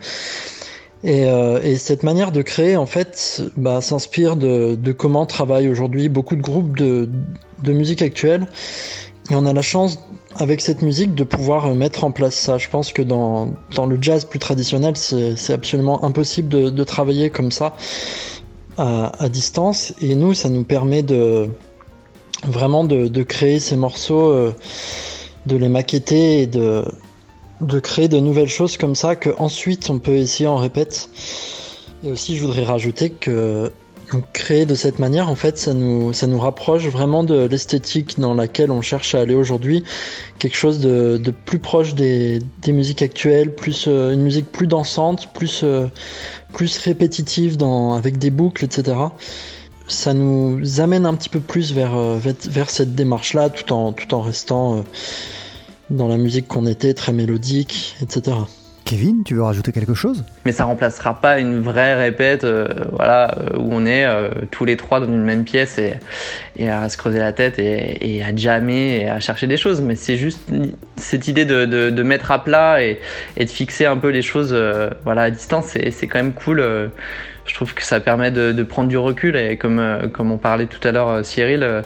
Et, 1.05 1.77
cette 1.77 2.03
manière 2.03 2.33
de 2.33 2.43
créer, 2.43 2.77
en 2.77 2.87
fait, 2.87 3.43
bah, 3.57 3.81
s'inspire 3.81 4.37
de, 4.37 4.93
comment 4.93 5.27
travaillent 5.27 5.69
aujourd'hui 5.69 6.09
beaucoup 6.09 6.37
de 6.37 6.43
groupes 6.43 6.77
de, 6.77 7.09
musique 7.67 8.03
actuelle. 8.03 8.47
Et 9.31 9.35
on 9.35 9.45
a 9.47 9.53
la 9.53 9.63
chance 9.63 9.99
avec 10.37 10.61
cette 10.61 10.83
musique 10.83 11.15
de 11.15 11.25
pouvoir 11.25 11.67
euh, 11.67 11.75
mettre 11.75 12.05
en 12.05 12.13
place 12.13 12.35
ça. 12.35 12.57
Je 12.57 12.69
pense 12.69 12.93
que 12.93 13.03
dans, 13.03 13.55
le 13.87 13.99
jazz 14.01 14.25
plus 14.25 14.39
traditionnel, 14.39 14.97
c'est 14.97 15.53
absolument 15.53 16.03
impossible 16.05 16.49
de, 16.49 16.85
travailler 16.85 17.29
comme 17.31 17.51
ça 17.51 17.77
à, 18.79 19.29
distance. 19.29 19.93
Et 20.01 20.15
nous, 20.15 20.35
ça 20.35 20.49
nous 20.49 20.65
permet 20.65 21.03
de 21.03 21.49
vraiment 22.47 22.85
de 22.85 23.23
créer 23.23 23.61
ces 23.61 23.77
morceaux, 23.77 24.31
euh, 24.31 24.55
de 25.47 25.57
les 25.57 25.69
maqueter 25.69 26.43
et 26.43 26.47
de, 26.47 26.85
de 27.61 27.81
créer 27.81 28.09
de 28.09 28.19
nouvelles 28.19 28.49
choses 28.49 28.77
comme 28.77 28.95
ça 28.95 29.17
que 29.17 29.31
ensuite 29.39 29.91
on 29.91 29.99
peut 29.99 30.17
essayer 30.17 30.49
en 30.49 30.57
répète. 30.57 31.11
Et 32.05 32.13
aussi, 32.13 32.37
je 32.37 32.43
voudrais 32.43 32.65
rajouter 32.65 33.11
que 33.11 33.73
créer 34.33 34.67
de 34.67 34.75
cette 34.75 34.99
manière, 34.99 35.29
en 35.29 35.35
fait, 35.35 35.59
ça 35.59 35.75
nous, 35.75 36.13
ça 36.13 36.27
nous 36.27 36.39
rapproche 36.39 36.87
vraiment 36.87 37.25
de 37.25 37.45
l'esthétique 37.45 38.19
dans 38.19 38.35
laquelle 38.35 38.71
on 38.71 38.81
cherche 38.81 39.15
à 39.15 39.21
aller 39.21 39.35
aujourd'hui. 39.35 39.85
Quelque 40.39 40.57
chose 40.57 40.81
de, 40.81 41.19
de 41.19 41.31
plus 41.31 41.59
proche 41.59 41.95
des, 41.95 42.41
des, 42.63 42.73
musiques 42.73 43.03
actuelles, 43.03 43.55
plus 43.55 43.87
euh, 43.87 44.13
une 44.13 44.23
musique 44.23 44.51
plus 44.51 44.67
dansante, 44.67 45.33
plus, 45.33 45.61
euh, 45.63 45.87
plus 46.53 46.79
répétitive 46.79 47.57
dans, 47.57 47.95
avec 47.95 48.19
des 48.19 48.31
boucles, 48.31 48.65
etc. 48.65 48.97
Ça 49.89 50.15
nous 50.15 50.81
amène 50.81 51.07
un 51.07 51.15
petit 51.15 51.29
peu 51.29 51.41
plus 51.41 51.73
vers, 51.73 51.97
euh, 51.97 52.19
vers 52.45 52.71
cette 52.71 52.95
démarche-là, 52.95 53.51
tout 53.51 53.73
en, 53.73 53.93
tout 53.93 54.15
en 54.15 54.21
restant 54.21 54.85
dans 55.91 56.09
la 56.09 56.17
musique 56.17 56.49
qu'on 56.49 56.67
était, 56.67 56.95
très 56.95 57.13
mélodique, 57.13 57.97
etc. 58.03 58.37
Kevin, 58.85 59.23
tu 59.25 59.35
veux 59.35 59.43
rajouter 59.43 59.73
quelque 59.73 59.95
chose? 59.95 60.25
Mais 60.49 60.53
ça 60.53 60.65
remplacera 60.65 61.21
pas 61.21 61.41
une 61.41 61.61
vraie 61.61 61.95
répète, 61.95 62.45
euh, 62.45 62.69
voilà, 62.93 63.37
euh, 63.37 63.59
où 63.59 63.69
on 63.71 63.85
est 63.85 64.07
euh, 64.07 64.31
tous 64.51 64.65
les 64.65 64.79
trois 64.79 64.99
dans 64.99 65.05
une 65.05 65.23
même 65.23 65.45
pièce 65.45 65.79
et, 65.79 66.71
à 66.71 66.89
se 66.89 66.97
creuser 66.97 67.19
la 67.19 67.35
tête 67.35 67.59
et, 67.59 68.23
à 68.27 68.35
jammer 68.35 69.03
et 69.03 69.11
à 69.11 69.21
chercher 69.21 69.47
des 69.47 69.59
choses. 69.59 69.83
Mais 69.83 69.95
c'est 69.95 70.17
juste 70.17 70.41
cette 70.97 71.29
idée 71.29 71.45
de, 71.45 71.67
de, 71.67 72.03
mettre 72.03 72.31
à 72.31 72.43
plat 72.43 72.83
et, 72.83 72.99
de 73.39 73.45
fixer 73.45 73.85
un 73.85 73.99
peu 73.99 74.09
les 74.09 74.23
choses, 74.23 74.59
voilà, 75.05 75.25
à 75.25 75.31
distance. 75.31 75.77
C'est 75.91 76.07
quand 76.07 76.19
même 76.19 76.33
cool. 76.33 76.65
je 77.45 77.55
trouve 77.55 77.75
que 77.75 77.83
ça 77.83 78.01
permet 78.01 78.31
de, 78.31 78.63
prendre 78.63 78.89
du 78.89 78.97
recul 78.97 79.37
et 79.37 79.59
comme 79.59 80.11
comme 80.15 80.33
on 80.33 80.39
parlait 80.39 80.65
tout 80.65 80.89
à 80.89 80.93
l'heure, 80.93 81.27
Cyril 81.27 81.83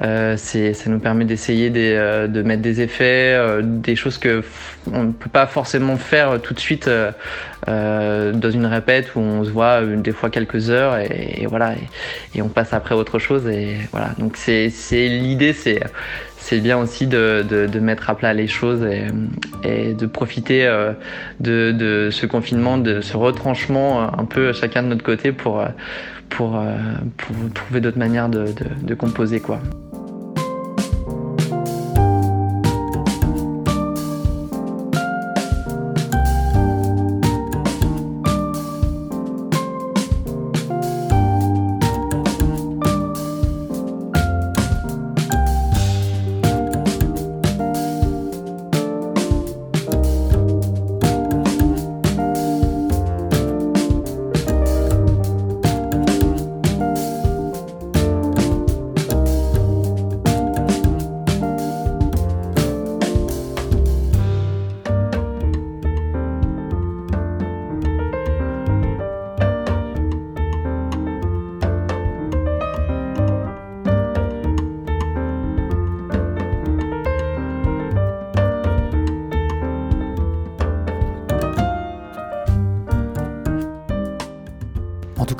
ça 0.00 0.86
nous 0.86 1.00
permet 1.00 1.26
d'essayer 1.26 1.68
de 1.68 2.42
mettre 2.42 2.62
des 2.62 2.80
effets, 2.80 3.38
des 3.62 3.94
choses 3.94 4.16
que 4.16 4.42
on 4.90 5.04
ne 5.04 5.12
peut 5.12 5.30
pas 5.30 5.46
forcément 5.46 5.96
faire 5.96 6.40
tout 6.40 6.54
de 6.54 6.60
suite 6.60 6.88
euh, 7.68 8.32
dans 8.32 8.50
une 8.50 8.66
répète 8.66 9.14
où 9.14 9.20
on 9.20 9.44
se 9.44 9.50
voit 9.50 9.82
des 9.84 10.12
fois 10.12 10.30
quelques 10.30 10.70
heures 10.70 10.96
et, 10.98 11.46
voilà 11.48 11.74
et, 12.34 12.42
on 12.42 12.48
passe 12.48 12.72
après 12.72 12.94
autre 12.94 13.18
chose 13.18 13.46
et 13.46 13.76
voilà 13.92 14.10
donc 14.18 14.36
c'est 14.36 14.70
l'idée 14.92 15.52
c'est 15.52 15.80
c'est 16.38 16.60
bien 16.60 16.78
aussi 16.78 17.06
de, 17.06 17.44
de, 17.46 17.66
de, 17.66 17.80
mettre 17.80 18.08
à 18.08 18.14
plat 18.16 18.32
les 18.32 18.46
choses 18.46 18.82
et, 18.82 19.04
et 19.62 19.92
de 19.92 20.06
profiter 20.06 20.64
de, 21.38 21.70
de, 21.70 22.08
ce 22.10 22.24
confinement, 22.24 22.78
de 22.78 23.02
ce 23.02 23.16
retranchement 23.16 24.18
un 24.18 24.24
peu 24.24 24.52
chacun 24.54 24.82
de 24.82 24.88
notre 24.88 25.04
côté 25.04 25.32
pour, 25.32 25.62
pour, 26.30 26.58
pour 27.18 27.36
trouver 27.52 27.80
d'autres 27.80 27.98
manières 27.98 28.30
de, 28.30 28.46
de 28.82 28.94
composer 28.94 29.40
quoi. 29.40 29.60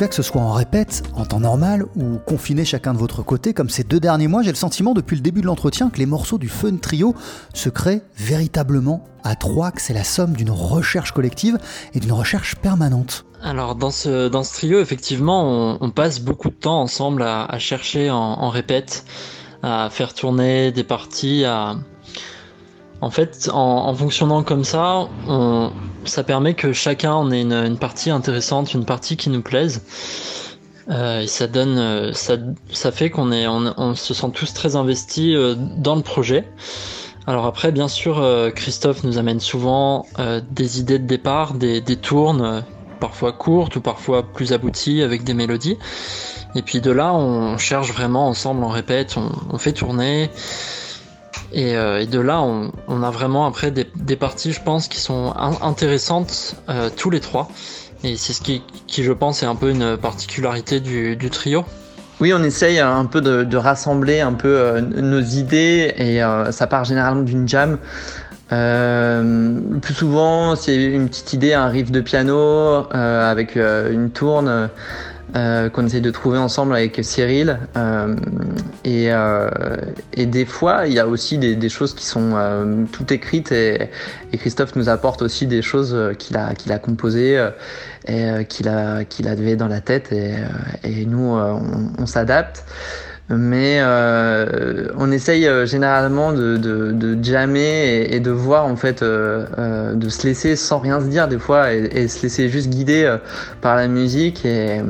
Que 0.08 0.14
ce 0.14 0.22
soit 0.22 0.40
en 0.40 0.52
répète, 0.52 1.02
en 1.14 1.24
temps 1.26 1.40
normal 1.40 1.86
ou 1.96 2.18
confiné 2.18 2.64
chacun 2.64 2.94
de 2.94 2.98
votre 2.98 3.22
côté, 3.22 3.52
comme 3.52 3.68
ces 3.68 3.84
deux 3.84 4.00
derniers 4.00 4.28
mois, 4.28 4.42
j'ai 4.42 4.50
le 4.50 4.56
sentiment 4.56 4.94
depuis 4.94 5.16
le 5.16 5.22
début 5.22 5.40
de 5.40 5.46
l'entretien 5.46 5.90
que 5.90 5.98
les 5.98 6.06
morceaux 6.06 6.38
du 6.38 6.48
Fun 6.48 6.76
Trio 6.76 7.14
se 7.54 7.68
créent 7.68 8.02
véritablement 8.16 9.04
à 9.24 9.36
trois, 9.36 9.70
que 9.70 9.82
c'est 9.82 9.94
la 9.94 10.04
somme 10.04 10.32
d'une 10.32 10.50
recherche 10.50 11.12
collective 11.12 11.58
et 11.94 12.00
d'une 12.00 12.12
recherche 12.12 12.56
permanente. 12.56 13.24
Alors 13.42 13.74
dans 13.74 13.90
ce, 13.90 14.28
trio, 14.52 14.80
effectivement, 14.80 15.78
on, 15.80 15.90
passe 15.90 16.20
beaucoup 16.20 16.50
de 16.50 16.54
temps 16.54 16.80
ensemble 16.80 17.22
à, 17.22 17.58
chercher 17.58 18.10
en, 18.10 18.48
répète, 18.48 19.04
à 19.62 19.88
faire 19.90 20.14
tourner 20.14 20.72
des 20.72 20.84
parties, 20.84 21.44
à, 21.44 21.76
en 23.00 23.10
fait, 23.10 23.50
en, 23.52 23.94
fonctionnant 23.94 24.42
comme 24.42 24.64
ça, 24.64 25.08
ça 26.04 26.24
permet 26.24 26.54
que 26.54 26.72
chacun 26.72 27.12
en 27.12 27.30
ait 27.30 27.42
une, 27.42 27.78
partie 27.78 28.10
intéressante, 28.10 28.74
une 28.74 28.84
partie 28.84 29.16
qui 29.16 29.30
nous 29.30 29.42
plaise. 29.42 29.82
Euh, 30.88 31.20
et 31.20 31.26
ça 31.26 31.46
donne, 31.46 31.78
euh, 31.78 32.12
ça, 32.12 32.92
fait 32.92 33.10
qu'on 33.10 33.30
est, 33.32 33.46
on, 33.46 33.94
se 33.94 34.14
sent 34.14 34.30
tous 34.34 34.52
très 34.54 34.76
investis 34.76 35.34
euh, 35.36 35.54
dans 35.56 35.94
le 35.94 36.02
projet. 36.02 36.48
Alors 37.26 37.46
après, 37.46 37.70
bien 37.70 37.86
sûr, 37.86 38.26
Christophe 38.56 39.04
nous 39.04 39.18
amène 39.18 39.40
souvent 39.40 40.06
des 40.50 40.80
idées 40.80 40.98
de 40.98 41.06
départ, 41.06 41.52
des, 41.54 41.80
des 41.80 41.96
tournes, 41.96 42.64
parfois 42.98 43.32
courtes 43.32 43.76
ou 43.76 43.80
parfois 43.80 44.24
plus 44.24 44.52
abouties 44.52 45.02
avec 45.02 45.22
des 45.22 45.34
mélodies. 45.34 45.76
Et 46.56 46.62
puis 46.62 46.80
de 46.80 46.90
là, 46.90 47.14
on 47.14 47.56
cherche 47.56 47.92
vraiment 47.92 48.26
ensemble, 48.26 48.64
on 48.64 48.68
répète, 48.68 49.16
on 49.52 49.58
fait 49.58 49.72
tourner. 49.72 50.30
Euh, 51.56 51.98
et, 51.98 52.06
de 52.06 52.20
là, 52.20 52.42
on, 52.42 53.02
a 53.02 53.10
vraiment 53.10 53.46
après 53.46 53.70
des, 53.70 54.16
parties, 54.16 54.52
je 54.52 54.62
pense, 54.62 54.88
qui 54.88 54.98
sont 54.98 55.34
intéressantes 55.62 56.56
euh, 56.68 56.90
tous 56.94 57.10
les 57.10 57.20
trois. 57.20 57.48
Et 58.02 58.16
c'est 58.16 58.32
ce 58.32 58.40
qui, 58.40 58.62
je 58.90 59.12
pense, 59.12 59.42
est 59.42 59.46
un 59.46 59.56
peu 59.56 59.70
une 59.70 59.96
particularité 59.96 60.80
du, 60.80 61.30
trio. 61.30 61.64
Oui, 62.20 62.32
on 62.34 62.42
essaye 62.42 62.78
un 62.78 63.04
peu 63.06 63.20
de, 63.20 63.56
rassembler 63.56 64.20
un 64.20 64.32
peu 64.32 64.48
euh, 64.48 64.80
nos 64.80 65.20
idées 65.20 65.92
et 65.96 66.20
ça 66.52 66.66
part 66.66 66.84
généralement 66.84 67.22
d'une 67.22 67.48
jam. 67.48 67.78
plus 68.48 69.94
souvent, 69.94 70.56
c'est 70.56 70.76
une 70.76 71.08
petite 71.08 71.32
idée, 71.32 71.52
un 71.52 71.66
riff 71.68 71.90
de 71.90 72.00
piano 72.00 72.86
avec 72.90 73.56
une 73.56 74.10
tourne 74.10 74.70
qu'on 75.34 75.86
essaye 75.86 76.00
de 76.00 76.10
trouver 76.10 76.38
ensemble 76.38 76.74
avec 76.74 76.98
Cyril. 77.02 77.58
Euh, 77.76 78.16
et, 78.84 79.12
euh, 79.12 79.48
et, 80.12 80.26
des 80.26 80.44
fois, 80.44 80.86
il 80.86 80.92
y 80.92 80.98
a 80.98 81.06
aussi 81.06 81.38
des, 81.38 81.56
des 81.56 81.68
choses 81.68 81.94
qui 81.94 82.04
sont 82.04 82.32
euh, 82.34 82.84
toutes 82.92 83.12
écrites 83.12 83.52
et, 83.52 83.90
et, 84.32 84.38
Christophe 84.38 84.76
nous 84.76 84.88
apporte 84.88 85.22
aussi 85.22 85.46
des 85.46 85.62
choses 85.62 85.96
qu'il 86.18 86.36
a, 86.36 86.54
qu'il 86.54 86.72
a 86.72 86.78
composées 86.78 87.48
et 88.06 88.44
qu'il 88.48 88.68
a, 88.68 89.04
qu'il 89.04 89.28
avait 89.28 89.56
dans 89.56 89.68
la 89.68 89.80
tête 89.80 90.12
et, 90.12 90.34
et 90.84 91.04
nous, 91.04 91.36
on 91.98 92.06
s'adapte 92.06 92.64
mais 93.30 93.78
euh, 93.80 94.88
on 94.96 95.12
essaye 95.12 95.46
euh, 95.46 95.64
généralement 95.64 96.32
de, 96.32 96.56
de, 96.56 96.90
de 96.90 97.22
jammer 97.22 97.60
et, 97.60 98.16
et, 98.16 98.20
de 98.20 98.30
voir 98.32 98.66
en 98.66 98.74
fait, 98.74 99.02
euh, 99.02 99.46
euh, 99.58 99.94
de 99.94 100.08
se 100.08 100.26
laisser 100.26 100.56
sans 100.56 100.80
rien 100.80 101.00
se 101.00 101.06
dire 101.06 101.28
des 101.28 101.38
fois 101.38 101.72
et, 101.72 101.88
et 101.92 102.08
se 102.08 102.22
laisser 102.22 102.48
juste 102.48 102.68
guider 102.68 103.04
euh, 103.04 103.18
par 103.60 103.76
la 103.76 103.86
musique 103.86 104.44
et, 104.44 104.82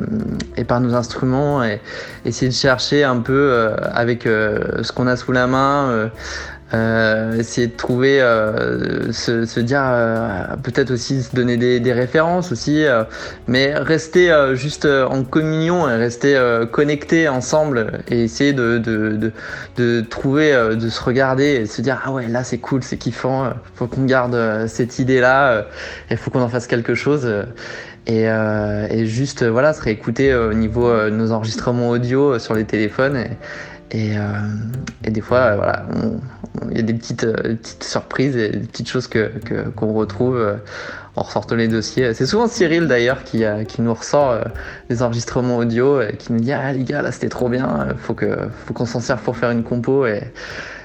et, 0.57 0.65
par 0.65 0.81
nos 0.81 0.95
instruments 0.95 1.63
et 1.63 1.81
essayer 2.25 2.49
de 2.49 2.55
chercher 2.55 3.05
un 3.05 3.19
peu 3.19 3.73
avec 3.93 4.23
ce 4.25 4.93
qu'on 4.93 5.07
a 5.07 5.17
sous 5.17 5.33
la 5.33 5.47
main 5.47 6.11
euh, 6.73 7.33
essayer 7.35 7.67
de 7.67 7.77
trouver, 7.77 8.21
euh, 8.21 9.11
se, 9.13 9.45
se, 9.45 9.59
dire, 9.59 9.83
euh, 9.85 10.45
peut-être 10.63 10.93
aussi 10.93 11.23
se 11.23 11.35
donner 11.35 11.57
des, 11.57 11.81
des 11.81 11.93
références 11.93 12.53
aussi, 12.53 12.85
euh, 12.85 13.03
mais 13.49 13.75
rester 13.75 14.31
euh, 14.31 14.55
juste 14.55 14.87
en 14.87 15.25
communion 15.25 15.89
et 15.89 15.97
rester 15.97 16.39
connecté 16.71 17.29
ensemble 17.29 18.03
et 18.09 18.23
essayer 18.25 18.53
de, 18.53 18.79
de, 18.79 19.17
de, 19.17 19.33
de, 19.77 20.01
trouver, 20.01 20.53
de 20.53 20.89
se 20.89 21.03
regarder 21.03 21.45
et 21.45 21.67
se 21.67 21.83
dire 21.83 22.01
ah 22.05 22.13
ouais 22.13 22.29
là 22.29 22.45
c'est 22.45 22.59
cool, 22.59 22.83
c'est 22.83 22.97
kiffant, 22.97 23.53
faut 23.75 23.87
qu'on 23.87 24.05
garde 24.05 24.67
cette 24.67 24.99
idée 24.99 25.21
là, 25.21 25.67
il 26.11 26.17
faut 26.17 26.31
qu'on 26.31 26.43
en 26.43 26.49
fasse 26.49 26.67
quelque 26.67 26.95
chose. 26.95 27.29
Et, 28.07 28.25
et, 28.25 29.07
juste 29.07 29.45
voilà 29.45 29.73
se 29.73 29.83
réécouter 29.83 30.35
au 30.35 30.55
niveau 30.55 30.93
de 30.93 31.11
nos 31.11 31.33
enregistrements 31.33 31.91
audio 31.91 32.39
sur 32.39 32.55
les 32.55 32.65
téléphones 32.65 33.17
et, 33.17 33.31
et, 33.93 34.17
euh, 34.17 34.23
et, 35.05 35.11
des 35.11 35.21
fois, 35.21 35.39
euh, 35.39 35.57
voilà, 35.57 35.87
il 36.71 36.77
y 36.77 36.81
a 36.81 36.83
des 36.83 36.95
petites, 36.95 37.25
euh, 37.25 37.57
petites 37.57 37.85
surprises 37.85 38.37
et 38.37 38.51
des 38.51 38.67
petites 38.67 38.89
choses 38.89 39.09
que 39.09 39.31
qu'on 39.77 39.93
retrouve 39.93 40.37
euh, 40.37 40.55
en 41.17 41.23
ressortant 41.23 41.57
les 41.57 41.69
dossiers. 41.69 42.15
C'est 42.15 42.27
souvent 42.27 42.47
Cyril 42.47 42.87
d'ailleurs 42.87 43.25
qui, 43.25 43.43
qui 43.67 43.83
nous 43.83 43.93
ressort 43.93 44.39
des 44.89 45.03
enregistrements 45.03 45.57
audio 45.57 46.01
et 46.01 46.17
qui 46.17 46.33
nous 46.33 46.39
dit 46.39 46.53
ah 46.53 46.73
les 46.73 46.85
gars 46.85 47.03
là 47.03 47.11
c'était 47.11 47.29
trop 47.29 47.49
bien, 47.49 47.89
faut 47.99 48.15
que 48.15 48.49
faut 48.65 48.75
qu'on 48.75 48.87
s'en 48.87 49.01
serve 49.01 49.21
pour 49.23 49.37
faire 49.37 49.51
une 49.51 49.65
compo 49.65 50.07
et 50.07 50.23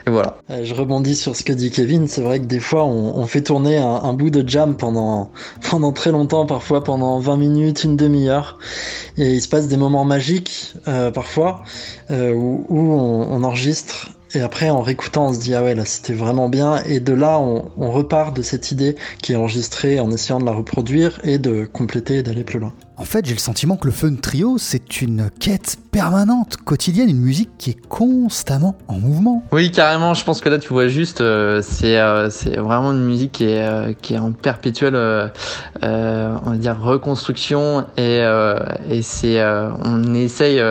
et 0.07 0.12
voilà. 0.12 0.38
Je 0.63 0.74
rebondis 0.74 1.15
sur 1.15 1.35
ce 1.35 1.43
que 1.43 1.51
dit 1.53 1.71
Kevin. 1.71 2.07
C'est 2.07 2.21
vrai 2.21 2.39
que 2.39 2.45
des 2.45 2.59
fois, 2.59 2.85
on, 2.85 3.25
fait 3.25 3.41
tourner 3.41 3.77
un, 3.77 4.13
bout 4.13 4.29
de 4.29 4.47
jam 4.47 4.77
pendant, 4.77 5.31
pendant 5.69 5.91
très 5.91 6.12
longtemps, 6.12 6.45
parfois 6.45 6.83
pendant 6.83 7.19
20 7.19 7.38
minutes, 7.38 7.83
une 7.83 7.97
demi-heure. 7.97 8.59
Et 9.17 9.33
il 9.33 9.41
se 9.41 9.50
passe 9.50 9.67
des 9.67 9.77
moments 9.77 10.05
magiques, 10.05 10.75
euh, 10.88 11.09
parfois, 11.09 11.63
euh, 12.12 12.33
où, 12.33 12.65
on, 12.69 13.43
enregistre. 13.43 14.09
Et 14.35 14.41
après, 14.41 14.69
en 14.69 14.81
réécoutant, 14.81 15.27
on 15.27 15.33
se 15.33 15.39
dit, 15.39 15.55
ah 15.55 15.63
ouais, 15.63 15.74
là, 15.74 15.85
c'était 15.85 16.13
vraiment 16.13 16.50
bien. 16.50 16.83
Et 16.83 17.00
de 17.00 17.13
là, 17.13 17.39
on, 17.39 17.71
on 17.77 17.91
repart 17.91 18.35
de 18.35 18.41
cette 18.43 18.71
idée 18.71 18.95
qui 19.21 19.33
est 19.33 19.35
enregistrée 19.35 20.00
en 20.00 20.12
essayant 20.12 20.39
de 20.39 20.45
la 20.45 20.51
reproduire 20.51 21.19
et 21.24 21.39
de 21.39 21.65
compléter 21.65 22.17
et 22.17 22.24
d'aller 22.24 22.43
plus 22.43 22.59
loin. 22.59 22.74
En 22.97 23.03
fait, 23.03 23.25
j'ai 23.25 23.33
le 23.33 23.39
sentiment 23.39 23.75
que 23.75 23.87
le 23.87 23.91
Fun 23.91 24.15
Trio, 24.15 24.57
c'est 24.57 25.01
une 25.01 25.29
quête 25.37 25.77
permanente, 25.91 26.55
quotidienne, 26.63 27.09
une 27.09 27.19
musique 27.19 27.49
qui 27.57 27.71
est 27.71 27.87
constamment 27.87 28.77
en 28.87 28.99
mouvement. 28.99 29.43
Oui, 29.51 29.69
carrément. 29.69 30.13
Je 30.13 30.23
pense 30.23 30.39
que 30.39 30.47
là, 30.47 30.59
tu 30.59 30.69
vois 30.69 30.87
juste, 30.87 31.19
euh, 31.19 31.61
c'est 31.61 31.99
euh, 31.99 32.29
vraiment 32.57 32.93
une 32.93 33.03
musique 33.03 33.33
qui 33.33 33.45
est 33.45 33.67
euh, 33.67 33.93
qui 34.01 34.13
est 34.13 34.17
en 34.17 34.31
perpétuelle, 34.31 34.95
euh, 34.95 35.27
on 35.83 36.51
va 36.51 36.55
dire 36.55 36.79
reconstruction 36.79 37.85
et 37.97 38.23
et 38.89 39.01
c'est 39.01 39.43
on 39.43 40.13
essaye 40.13 40.61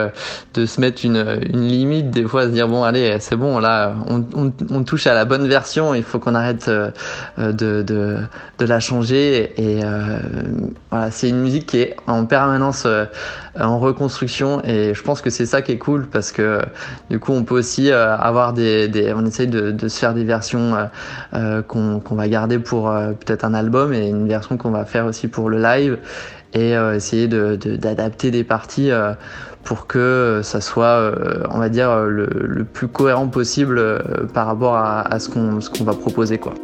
de 0.55 0.67
se 0.67 0.81
mettre 0.81 1.05
une 1.05 1.41
une 1.53 1.67
limite 1.69 2.11
des 2.11 2.25
fois, 2.25 2.43
à 2.43 2.45
se 2.45 2.53
dire 2.53 2.69
bon, 2.69 2.85
allez, 2.85 3.19
c'est 3.21 3.37
bon, 3.37 3.59
là, 3.59 3.95
on, 4.09 4.25
on, 4.35 4.53
on, 4.71 4.85
touche 4.85 5.07
à 5.07 5.15
la 5.15 5.25
bonne 5.27 5.47
version. 5.47 5.95
Il 5.95 6.03
faut 6.03 6.19
qu'on 6.19 6.35
arrête 6.35 6.69
de, 6.69 7.83
de 7.83 8.19
de 8.59 8.65
la 8.65 8.81
changer 8.81 9.53
et 9.59 9.83
voilà, 10.91 11.11
c'est 11.11 11.29
une 11.29 11.41
musique 11.41 11.67
qui 11.67 11.79
est 11.79 11.97
permanence 12.25 12.85
euh, 12.87 13.07
en 13.59 13.79
reconstruction 13.79 14.63
et 14.65 14.95
je 14.95 15.03
pense 15.03 15.21
que 15.21 15.31
c'est 15.31 15.47
ça 15.47 15.63
qui 15.63 15.73
est 15.73 15.79
cool 15.79 16.07
parce 16.07 16.31
que 16.31 16.61
du 17.11 17.19
coup 17.19 17.33
on 17.33 17.43
peut 17.43 17.57
aussi 17.59 17.91
euh, 17.91 18.17
avoir 18.17 18.53
des, 18.53 19.13
on 19.17 19.27
essaye 19.27 19.49
de, 19.49 19.73
de, 19.73 19.89
se 19.89 19.99
faire 19.99 20.15
des 20.15 20.25
versions 20.25 20.77
euh, 21.35 21.63
qu'on 21.63 22.01
va 22.11 22.29
garder 22.29 22.59
pour 22.59 22.93
peut-être 23.21 23.45
un 23.45 23.55
album 23.55 23.93
et 23.93 24.09
une 24.09 24.29
version 24.29 24.57
qu'on 24.57 24.71
va 24.71 24.85
faire 24.85 25.07
aussi 25.07 25.27
pour 25.29 25.51
le 25.51 25.61
live 25.61 25.99
et 26.53 26.75
essayer 26.95 27.27
de 27.27 27.57
d'adapter 27.57 28.31
des 28.31 28.45
parties 28.45 28.91
pour 29.65 29.89
que 29.89 30.41
ça 30.45 30.61
soit 30.61 31.13
on 31.51 31.59
va 31.59 31.69
dire 31.69 31.97
le, 32.05 32.29
le 32.33 32.65
plus 32.65 32.87
cohérent 32.87 33.27
possible 33.27 34.03
par 34.33 34.47
rapport 34.47 34.77
à, 34.77 35.01
à 35.01 35.19
ce 35.19 35.29
qu'on 35.29 35.61
ce 35.61 35.69
qu'on 35.69 35.85
va 35.85 35.95
proposer 35.95 36.39
quoi. 36.39 36.55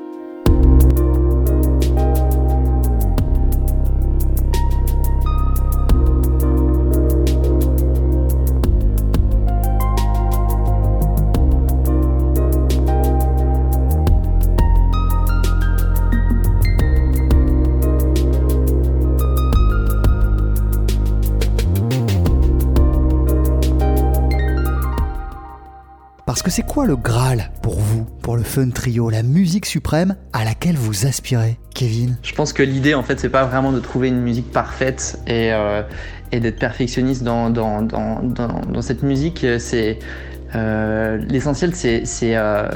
Parce 26.31 26.45
que 26.45 26.51
c'est 26.53 26.63
quoi 26.63 26.87
le 26.87 26.95
Graal 26.95 27.51
pour 27.61 27.81
vous, 27.81 28.05
pour 28.23 28.37
le 28.37 28.45
Fun 28.45 28.71
Trio, 28.71 29.11
la 29.11 29.25
musique 29.25 29.67
suprême 29.67 30.15
à 30.33 30.45
laquelle 30.45 30.77
vous 30.77 31.05
aspirez, 31.05 31.59
Kevin? 31.75 32.19
Je 32.23 32.33
pense 32.35 32.53
que 32.53 32.63
l'idée, 32.63 32.95
en 32.95 33.03
fait, 33.03 33.19
c'est 33.19 33.31
pas 33.31 33.43
vraiment 33.43 33.73
de 33.73 33.81
trouver 33.81 34.07
une 34.07 34.21
musique 34.21 34.53
parfaite 34.53 35.19
et, 35.27 35.53
euh, 35.53 35.83
d'être 36.31 36.61
perfectionniste 36.61 37.25
dans, 37.25 38.81
cette 38.81 39.03
musique. 39.03 39.45
C'est 39.59 39.99
euh, 40.55 41.19
l'essentiel, 41.29 41.75
c'est 41.75 42.05
euh, 42.23 42.69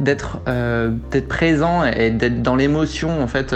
d'être 0.00 0.40
présent 1.28 1.84
et 1.84 2.10
d'être 2.10 2.42
dans 2.42 2.56
l'émotion, 2.56 3.22
en 3.22 3.28
fait, 3.28 3.54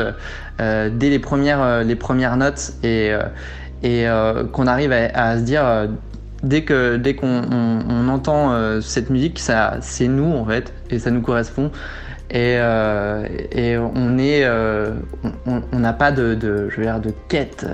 dès 0.61 1.11
les 1.11 1.19
premières 1.19 2.37
notes 2.37 2.73
et 2.85 3.11
qu'on 4.53 4.67
arrive 4.69 4.93
à, 4.93 5.39
se 5.39 5.43
dire 5.43 5.89
dès 6.43 6.63
que 6.63 6.97
dès 6.97 7.15
qu'on 7.15 7.43
on, 7.51 7.81
on 7.89 8.09
entend 8.09 8.53
euh, 8.53 8.81
cette 8.81 9.11
musique, 9.11 9.39
ça 9.39 9.79
c'est 9.81 10.09
nous 10.09 10.33
en 10.33 10.45
fait 10.45 10.73
et 10.91 10.99
ça 10.99 11.11
nous 11.11 11.23
correspond. 11.23 11.71
Et, 12.31 12.57
euh, 12.59 13.27
on 13.95 14.19
est 14.19 14.45
euh, 14.45 14.93
on 15.47 15.79
n'a 15.79 15.95
pas 15.95 16.13
de, 16.13 16.35
de, 16.35 16.69
de 16.69 17.15
quête 17.29 17.67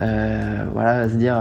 voilà 0.00 1.00
à 1.00 1.08
se 1.08 1.14
dire 1.14 1.40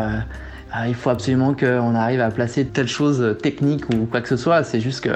il 0.88 0.96
faut 0.96 1.10
absolument 1.10 1.54
qu'on 1.54 1.96
arrive 1.96 2.22
à 2.22 2.32
placer 2.32 2.66
telle 2.66 2.88
chose 2.88 3.38
technique 3.42 3.88
ou 3.94 4.06
quoi 4.06 4.22
que 4.22 4.30
ce 4.30 4.38
soit. 4.38 4.64
C'est 4.64 4.82
juste 4.82 5.02
que, 5.02 5.16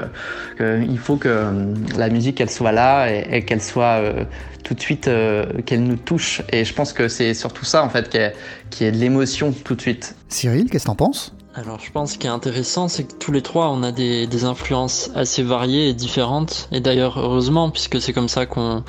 que, 0.56 0.82
il 0.82 0.98
faut 0.98 1.16
que 1.16 1.52
la 1.96 2.08
musique 2.08 2.40
elle 2.40 2.50
soit 2.50 2.72
là 2.72 3.10
et, 3.10 3.26
et 3.30 3.44
qu'elle 3.44 3.62
soit 3.62 4.00
euh, 4.00 4.24
tout 4.64 4.74
de 4.74 4.80
suite 4.80 5.08
euh, 5.08 5.44
qu'elle 5.66 5.82
nous 5.82 5.96
touche. 5.96 6.42
Et 6.50 6.64
je 6.64 6.72
pense 6.72 6.92
que 6.92 7.08
c'est 7.08 7.34
surtout 7.34 7.64
ça 7.64 7.84
en 7.84 7.88
fait 7.88 8.08
qui 8.08 8.16
est, 8.16 8.34
qui 8.70 8.84
est 8.84 8.92
de 8.92 8.98
l'émotion 8.98 9.52
tout 9.52 9.74
de 9.74 9.80
suite. 9.80 10.14
Cyril, 10.28 10.70
qu'est-ce 10.70 10.84
que 10.84 10.90
t'en 10.90 10.94
penses? 10.94 11.34
Alors 11.54 11.80
je 11.80 11.90
pense 11.90 12.16
qu'il 12.16 12.30
est 12.30 12.32
intéressant, 12.32 12.86
c'est 12.88 13.04
que 13.04 13.14
tous 13.14 13.32
les 13.32 13.42
trois, 13.42 13.70
on 13.70 13.82
a 13.82 13.90
des, 13.90 14.28
des 14.28 14.44
influences 14.44 15.10
assez 15.16 15.42
variées 15.42 15.88
et 15.88 15.94
différentes. 15.94 16.68
Et 16.70 16.80
d'ailleurs, 16.80 17.18
heureusement, 17.18 17.70
puisque 17.70 18.00
c'est 18.00 18.12
comme 18.12 18.28
ça 18.28 18.46
qu'on 18.46 18.84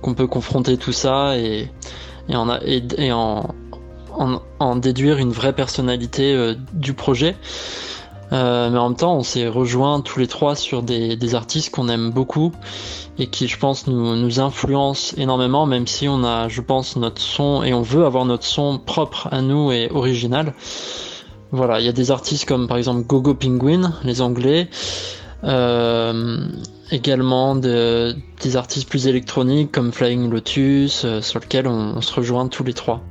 qu'on 0.00 0.14
peut 0.14 0.26
confronter 0.28 0.76
tout 0.76 0.92
ça 0.92 1.36
et, 1.36 1.68
et, 2.28 2.36
en, 2.36 2.48
a, 2.48 2.60
et, 2.64 2.82
et 2.98 3.10
en, 3.12 3.54
en, 4.18 4.76
déduire 4.76 5.18
une 5.18 5.32
vraie 5.32 5.52
personnalité 5.52 6.34
euh, 6.34 6.54
du 6.72 6.92
projet. 6.94 7.36
Euh, 8.30 8.68
mais 8.70 8.78
en 8.78 8.90
même 8.90 8.96
temps, 8.96 9.16
on 9.16 9.22
s'est 9.22 9.48
rejoint 9.48 10.00
tous 10.02 10.18
les 10.18 10.26
trois 10.26 10.54
sur 10.54 10.82
des, 10.82 11.34
artistes 11.34 11.70
qu'on 11.70 11.88
aime 11.88 12.10
beaucoup 12.10 12.52
et 13.18 13.26
qui, 13.26 13.48
je 13.48 13.58
pense, 13.58 13.86
nous, 13.86 14.16
nous 14.16 14.40
influencent 14.40 15.14
énormément, 15.16 15.64
même 15.64 15.86
si 15.86 16.08
on 16.08 16.24
a, 16.24 16.48
je 16.48 16.60
pense, 16.60 16.96
notre 16.96 17.22
son 17.22 17.62
et 17.62 17.72
on 17.72 17.80
veut 17.80 18.04
avoir 18.04 18.26
notre 18.26 18.44
son 18.44 18.78
propre 18.78 19.28
à 19.30 19.40
nous 19.40 19.72
et 19.72 19.90
original. 19.90 20.52
Voilà, 21.52 21.80
il 21.80 21.86
y 21.86 21.88
a 21.88 21.92
des 21.92 22.10
artistes 22.10 22.46
comme 22.46 22.68
par 22.68 22.76
exemple 22.76 23.06
Gogo 23.06 23.32
Penguin, 23.32 23.94
les 24.04 24.20
Anglais, 24.20 24.68
euh, 25.44 26.46
également 26.90 27.56
de, 27.56 28.14
des 28.42 28.56
artistes 28.58 28.86
plus 28.86 29.06
électroniques 29.06 29.72
comme 29.72 29.90
Flying 29.90 30.28
Lotus, 30.28 31.06
sur 31.22 31.40
lesquels 31.40 31.66
on, 31.66 31.96
on 31.96 32.00
se 32.02 32.12
rejoint 32.12 32.46
tous 32.48 32.64
les 32.64 32.74
trois. 32.74 33.02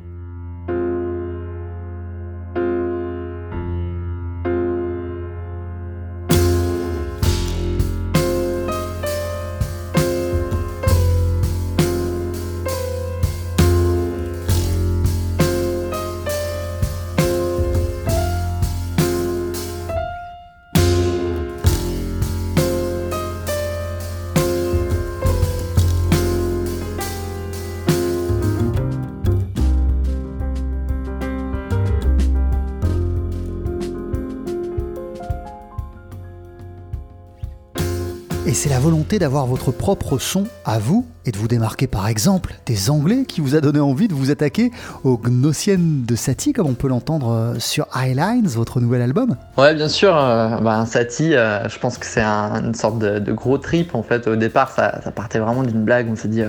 D'avoir 39.19 39.45
votre 39.45 39.71
propre 39.71 40.17
son 40.17 40.45
à 40.65 40.79
vous 40.79 41.05
et 41.25 41.31
de 41.31 41.37
vous 41.37 41.47
démarquer 41.47 41.87
par 41.87 42.07
exemple 42.07 42.55
des 42.65 42.89
Anglais 42.89 43.25
qui 43.27 43.41
vous 43.41 43.55
a 43.55 43.61
donné 43.61 43.79
envie 43.79 44.07
de 44.07 44.13
vous 44.13 44.31
attaquer 44.31 44.71
aux 45.03 45.17
Gnossiennes 45.17 46.03
de 46.05 46.15
Satie, 46.15 46.53
comme 46.53 46.67
on 46.67 46.73
peut 46.73 46.87
l'entendre 46.87 47.31
euh, 47.31 47.59
sur 47.59 47.87
Highlines, 47.95 48.47
votre 48.47 48.79
nouvel 48.79 49.01
album 49.01 49.35
Ouais, 49.57 49.75
bien 49.75 49.89
sûr. 49.89 50.15
Euh, 50.15 50.57
euh, 50.57 51.69
je 51.69 51.79
pense 51.79 51.97
que 51.97 52.05
c'est 52.05 52.23
une 52.23 52.75
sorte 52.75 52.99
de, 52.99 53.31
gros 53.31 53.57
trip. 53.57 53.95
En 53.95 54.03
fait, 54.03 54.27
au 54.27 54.35
départ, 54.35 54.71
ça, 54.71 54.99
partait 55.15 55.39
vraiment 55.39 55.63
d'une 55.63 55.83
blague. 55.83 56.07
On 56.09 56.15
s'est 56.15 56.27
dit, 56.27 56.43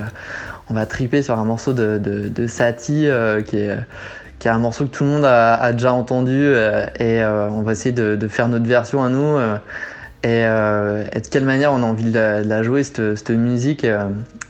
on 0.71 0.75
va 0.75 0.87
triper 0.87 1.23
sur 1.23 1.39
un 1.39 1.45
morceau 1.45 1.73
de, 1.73 1.99
de, 1.99 2.47
qui 2.81 3.07
est 3.07 3.79
qui 4.39 4.47
est 4.47 4.51
un 4.53 4.59
morceau 4.59 4.85
que 4.85 4.91
tout 4.91 5.03
le 5.03 5.11
monde 5.11 5.25
a, 5.25 5.73
déjà 5.73 5.93
entendu 5.93 6.53
et 7.01 7.25
on 7.25 7.63
va 7.63 7.73
essayer 7.73 7.93
de, 7.93 8.29
faire 8.29 8.49
notre 8.49 8.67
version 8.67 9.03
à 9.03 9.09
nous. 9.09 9.37
Euh, 9.37 9.57
et, 10.25 10.43
de 10.43 11.29
quelle 11.31 11.45
manière 11.45 11.73
on 11.73 11.83
a 11.83 11.87
envie 11.87 12.11
de 12.11 12.43
la, 12.45 12.63
jouer, 12.63 12.83
cette, 12.83 13.17
cette 13.17 13.31
musique 13.31 13.85
euh, 13.85 14.09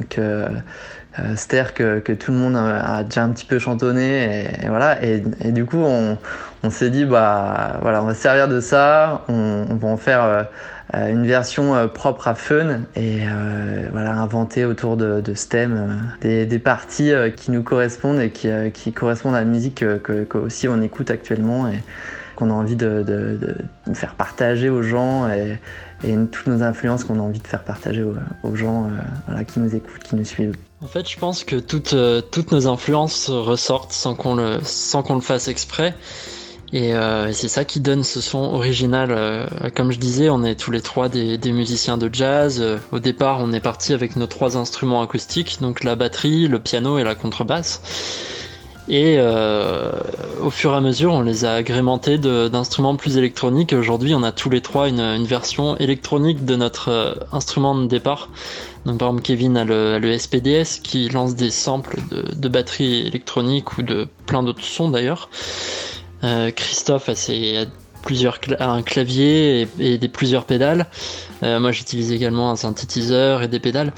que 0.08 0.20
euh, 0.20 1.36
Ster 1.36 1.74
que, 1.74 1.98
que, 1.98 2.12
tout 2.12 2.32
le 2.32 2.38
monde 2.38 2.56
a 2.56 3.02
déjà 3.02 3.24
un 3.24 3.30
petit 3.30 3.44
peu 3.44 3.58
chantonné 3.58 4.44
et, 4.62 4.68
voilà. 4.68 5.04
Et, 5.04 5.22
et, 5.44 5.52
du 5.52 5.64
coup 5.64 5.78
on, 5.78 6.16
on 6.62 6.70
s'est 6.70 6.90
dit 6.90 7.04
bah 7.04 7.78
voilà 7.82 8.02
on 8.02 8.06
va 8.06 8.14
se 8.14 8.20
servir 8.20 8.46
de 8.46 8.60
ça 8.60 9.24
on, 9.28 9.66
on 9.68 9.74
va 9.74 9.88
en 9.88 9.96
faire 9.96 10.46
une 10.94 11.26
version 11.26 11.88
propre 11.88 12.28
à 12.28 12.34
Fun 12.34 12.82
et 12.94 13.22
voilà 13.90 14.12
inventer 14.12 14.64
autour 14.64 14.96
de, 14.96 15.20
de 15.20 15.34
ce 15.34 15.48
thème 15.48 16.12
des, 16.20 16.46
des, 16.46 16.58
parties 16.60 17.12
qui 17.36 17.50
nous 17.50 17.64
correspondent 17.64 18.20
et 18.20 18.30
qui, 18.30 18.48
qui 18.72 18.92
correspondent 18.92 19.34
à 19.34 19.40
la 19.40 19.44
musique 19.44 19.84
que, 19.98 20.24
que, 20.24 20.38
aussi 20.38 20.68
on 20.68 20.80
écoute 20.82 21.10
actuellement 21.10 21.66
et 21.66 21.82
qu'on 22.38 22.50
a 22.50 22.54
envie 22.54 22.76
de, 22.76 23.04
faire 23.94 24.14
partager 24.14 24.70
aux 24.70 24.82
gens 24.82 25.28
et, 25.28 25.58
toutes 26.30 26.46
nos 26.46 26.62
influences 26.62 27.02
qu'on 27.02 27.18
a 27.18 27.22
envie 27.22 27.40
de 27.40 27.46
faire 27.46 27.64
partager 27.64 28.04
aux, 28.44 28.54
gens 28.54 28.88
euh, 29.28 29.42
qui 29.42 29.58
nous 29.58 29.74
écoutent, 29.74 30.04
qui 30.04 30.14
nous 30.14 30.24
suivent. 30.24 30.54
En 30.80 30.86
fait, 30.86 31.10
je 31.10 31.18
pense 31.18 31.42
que 31.42 31.56
toutes, 31.56 31.94
euh, 31.94 32.20
toutes 32.20 32.52
nos 32.52 32.68
influences 32.68 33.28
ressortent 33.28 33.90
sans 33.90 34.14
qu'on 34.14 34.36
le, 34.36 34.60
sans 34.62 35.02
qu'on 35.02 35.16
le 35.16 35.20
fasse 35.20 35.48
exprès. 35.48 35.96
Et 36.72 36.94
euh, 36.94 37.32
c'est 37.32 37.48
ça 37.48 37.64
qui 37.64 37.80
donne 37.80 38.04
ce 38.04 38.20
son 38.20 38.38
original. 38.38 39.48
comme 39.74 39.90
je 39.90 39.98
disais, 39.98 40.28
on 40.28 40.44
est 40.44 40.54
tous 40.54 40.70
les 40.70 40.82
trois 40.82 41.08
des 41.08 41.52
musiciens 41.52 41.98
de 41.98 42.08
jazz. 42.12 42.62
au 42.92 43.00
départ, 43.00 43.40
on 43.40 43.52
est 43.52 43.60
parti 43.60 43.92
avec 43.92 44.14
nos 44.14 44.28
trois 44.28 44.56
instruments 44.56 45.02
acoustiques, 45.02 45.58
donc 45.60 45.82
la 45.82 45.96
batterie, 45.96 46.46
le 46.46 46.60
piano 46.60 46.98
et 46.98 47.02
la 47.02 47.16
contrebasse. 47.16 47.82
Et 48.88 49.16
euh, 49.18 49.92
au 50.40 50.48
fur 50.48 50.72
et 50.72 50.76
à 50.76 50.80
mesure, 50.80 51.12
on 51.12 51.20
les 51.20 51.44
a 51.44 51.52
agrémentés 51.52 52.16
d'instruments 52.16 52.96
plus 52.96 53.18
électroniques. 53.18 53.74
Aujourd'hui, 53.74 54.14
on 54.14 54.22
a 54.22 54.32
tous 54.32 54.48
les 54.48 54.62
trois 54.62 54.88
une, 54.88 55.24
version 55.24 55.76
électronique 55.76 56.46
de 56.46 56.56
notre 56.56 56.88
euh, 56.88 57.14
instrument 57.32 57.74
de 57.74 57.86
départ. 57.86 58.30
Donc, 58.86 58.98
par 58.98 59.08
exemple, 59.08 59.22
Kevin 59.22 59.58
a 59.58 59.64
le, 59.64 60.18
SPDS 60.18 60.80
qui 60.82 61.10
lance 61.10 61.34
des 61.34 61.50
samples 61.50 61.98
de, 62.10 62.34
de 62.34 62.48
batterie 62.48 63.06
électronique 63.06 63.76
ou 63.76 63.82
de 63.82 64.08
plein 64.24 64.42
d'autres 64.42 64.64
sons 64.64 64.88
d'ailleurs. 64.88 65.28
Euh, 66.24 66.50
Christophe 66.50 67.10
a, 67.10 67.64
plusieurs 68.02 68.38
un 68.58 68.80
clavier 68.80 69.68
et, 69.78 69.98
des 69.98 70.08
plusieurs 70.08 70.46
pédales. 70.46 70.86
Moi, 71.42 71.72
j'utilise 71.72 72.10
également 72.10 72.50
un 72.50 72.56
synthétiseur 72.56 73.42
et 73.42 73.48
des 73.48 73.60
pédales. 73.60 73.92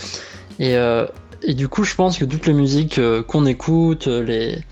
Et 0.58 0.74
et 1.42 1.54
du 1.54 1.68
coup, 1.68 1.84
je 1.84 1.94
pense 1.94 2.18
que 2.18 2.24
toutes 2.24 2.46
les 2.46 2.52
musiques 2.52 2.98
euh, 2.98 3.22
qu'on 3.22 3.46
écoute, 3.46 4.08
euh, 4.08 4.62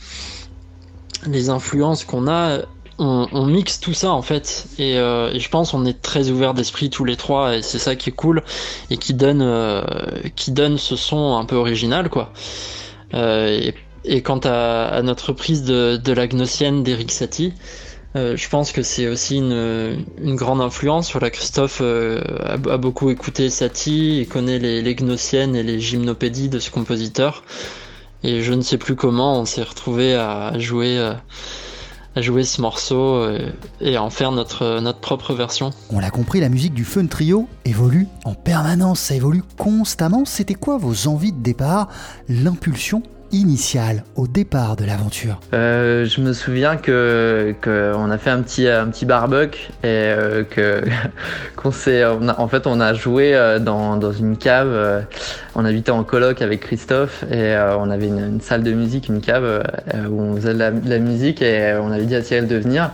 les, 1.27 1.51
influences 1.51 2.05
qu'on 2.05 2.29
a, 2.29 2.61
on, 2.99 3.47
mixe 3.47 3.81
tout 3.81 3.95
ça 3.95 4.11
en 4.11 4.23
fait. 4.23 4.67
Euh, 4.81 5.33
et, 5.33 5.41
je 5.41 5.49
pense 5.49 5.71
qu'on 5.71 5.87
est 5.87 6.03
très 6.03 6.31
ouvert 6.31 6.53
d'esprit 6.55 6.91
tous 6.91 7.05
les 7.05 7.17
trois, 7.17 7.57
et 7.57 7.63
c'est 7.63 7.79
ça 7.79 7.97
qui 7.97 8.11
est 8.11 8.13
cool 8.13 8.43
et 8.91 8.97
qui 8.97 9.15
donne, 9.15 9.83
qui 10.37 10.51
donne 10.51 10.79
ce 10.79 10.97
son 10.97 11.37
un 11.37 11.45
peu 11.45 11.57
original 11.57 12.09
quoi. 12.11 12.33
et, 13.15 14.23
quant 14.23 14.41
à, 14.45 15.01
notre 15.03 15.33
prise 15.33 15.63
de, 15.63 15.97
de 15.97 16.13
la 16.13 16.27
Gnossienne 16.27 16.83
d'Eric 16.83 17.13
Satie, 17.13 17.53
euh, 18.17 18.37
je 18.37 18.49
pense 18.49 18.73
que 18.73 18.83
c'est 18.83 19.07
aussi 19.07 19.37
une, 19.37 20.35
grande 20.35 20.61
influence. 20.61 21.13
Voilà, 21.13 21.31
Christophe 21.31 21.81
euh, 21.83 22.23
a, 22.47 22.57
beaucoup 22.57 23.11
écouté 23.11 23.51
Satie, 23.51 24.21
il 24.21 24.29
connaît 24.29 24.59
les, 24.59 24.95
gnossiennes 24.95 25.55
et 25.55 25.63
les 25.63 25.79
gymnopédies 25.81 26.49
de 26.49 26.59
ce 26.59 26.71
compositeur. 26.71 27.45
Et 28.23 28.43
je 28.43 28.53
ne 28.55 28.63
sais 28.63 28.79
plus 28.79 28.97
comment 28.97 29.41
on 29.41 29.45
s'est 29.45 29.63
retrouvé 29.63 30.15
à 30.15 30.59
jouer, 30.59 30.99
euh, 30.99 31.13
jouer 32.17 32.45
ce 32.45 32.61
morceau 32.61 33.29
et 33.81 33.95
à 33.97 34.03
en 34.03 34.11
faire 34.11 34.33
notre, 34.33 34.81
notre 34.81 34.99
propre 34.99 35.35
version. 35.35 35.71
On 35.91 36.01
l'a 36.01 36.11
compris, 36.11 36.41
la 36.41 36.49
musique 36.49 36.75
du 36.75 36.85
Fun 36.85 37.07
Trio 37.07 37.47
évolue 37.65 38.09
en 38.25 38.35
permanence, 38.35 39.01
ça 39.01 39.15
évolue 39.15 39.43
constamment. 39.59 40.25
C'était 40.25 40.55
quoi 40.55 40.79
vos 40.79 41.07
envies 41.07 41.33
de 41.33 41.43
départ, 41.43 41.89
l'impulsion 42.29 43.03
initial 43.33 44.05
au 44.17 44.27
départ 44.27 44.77
de 44.77 44.85
l'aventure 44.85 45.41
euh, 45.55 46.07
Je 46.07 46.21
me 46.21 46.33
souviens 46.33 46.77
que 46.77 47.55
qu'on 47.63 48.11
a 48.11 48.19
fait 48.19 48.31
un 48.31 48.43
petit 48.43 48.69
un 48.69 48.89
petit 48.89 49.07
barbecue 49.07 49.69
et 49.83 49.87
euh, 49.87 50.45
que 50.45 50.83
qu'on 51.57 51.71
s'est 51.71 52.05
en 52.05 52.49
fait 52.49 52.67
on 52.67 52.81
a 52.81 52.95
joué 52.95 53.35
euh, 53.35 53.59
dans, 53.59 53.97
dans 53.97 54.13
une 54.13 54.37
cave. 54.37 55.07
on 55.55 55.65
habitait 55.65 55.91
en 55.91 56.05
coloc 56.05 56.43
avec 56.43 56.61
Christophe 56.61 57.25
et 57.31 57.57
on 57.79 57.91
avait 57.91 58.09
une, 58.09 58.41
salle 58.41 58.63
de 58.63 58.73
musique, 58.73 59.09
une 59.09 59.21
cave 59.21 59.63
où 60.11 60.21
on 60.21 60.37
faisait 60.37 60.55
de 60.55 60.59
la, 60.59 60.71
de 60.71 60.89
la 60.89 60.99
musique 60.99 61.43
et 61.43 61.79
on 61.81 61.91
avait 61.91 62.07
dit 62.07 62.15
à 62.15 62.23
Cyril 62.23 62.47
de 62.47 62.57
venir. 62.57 62.91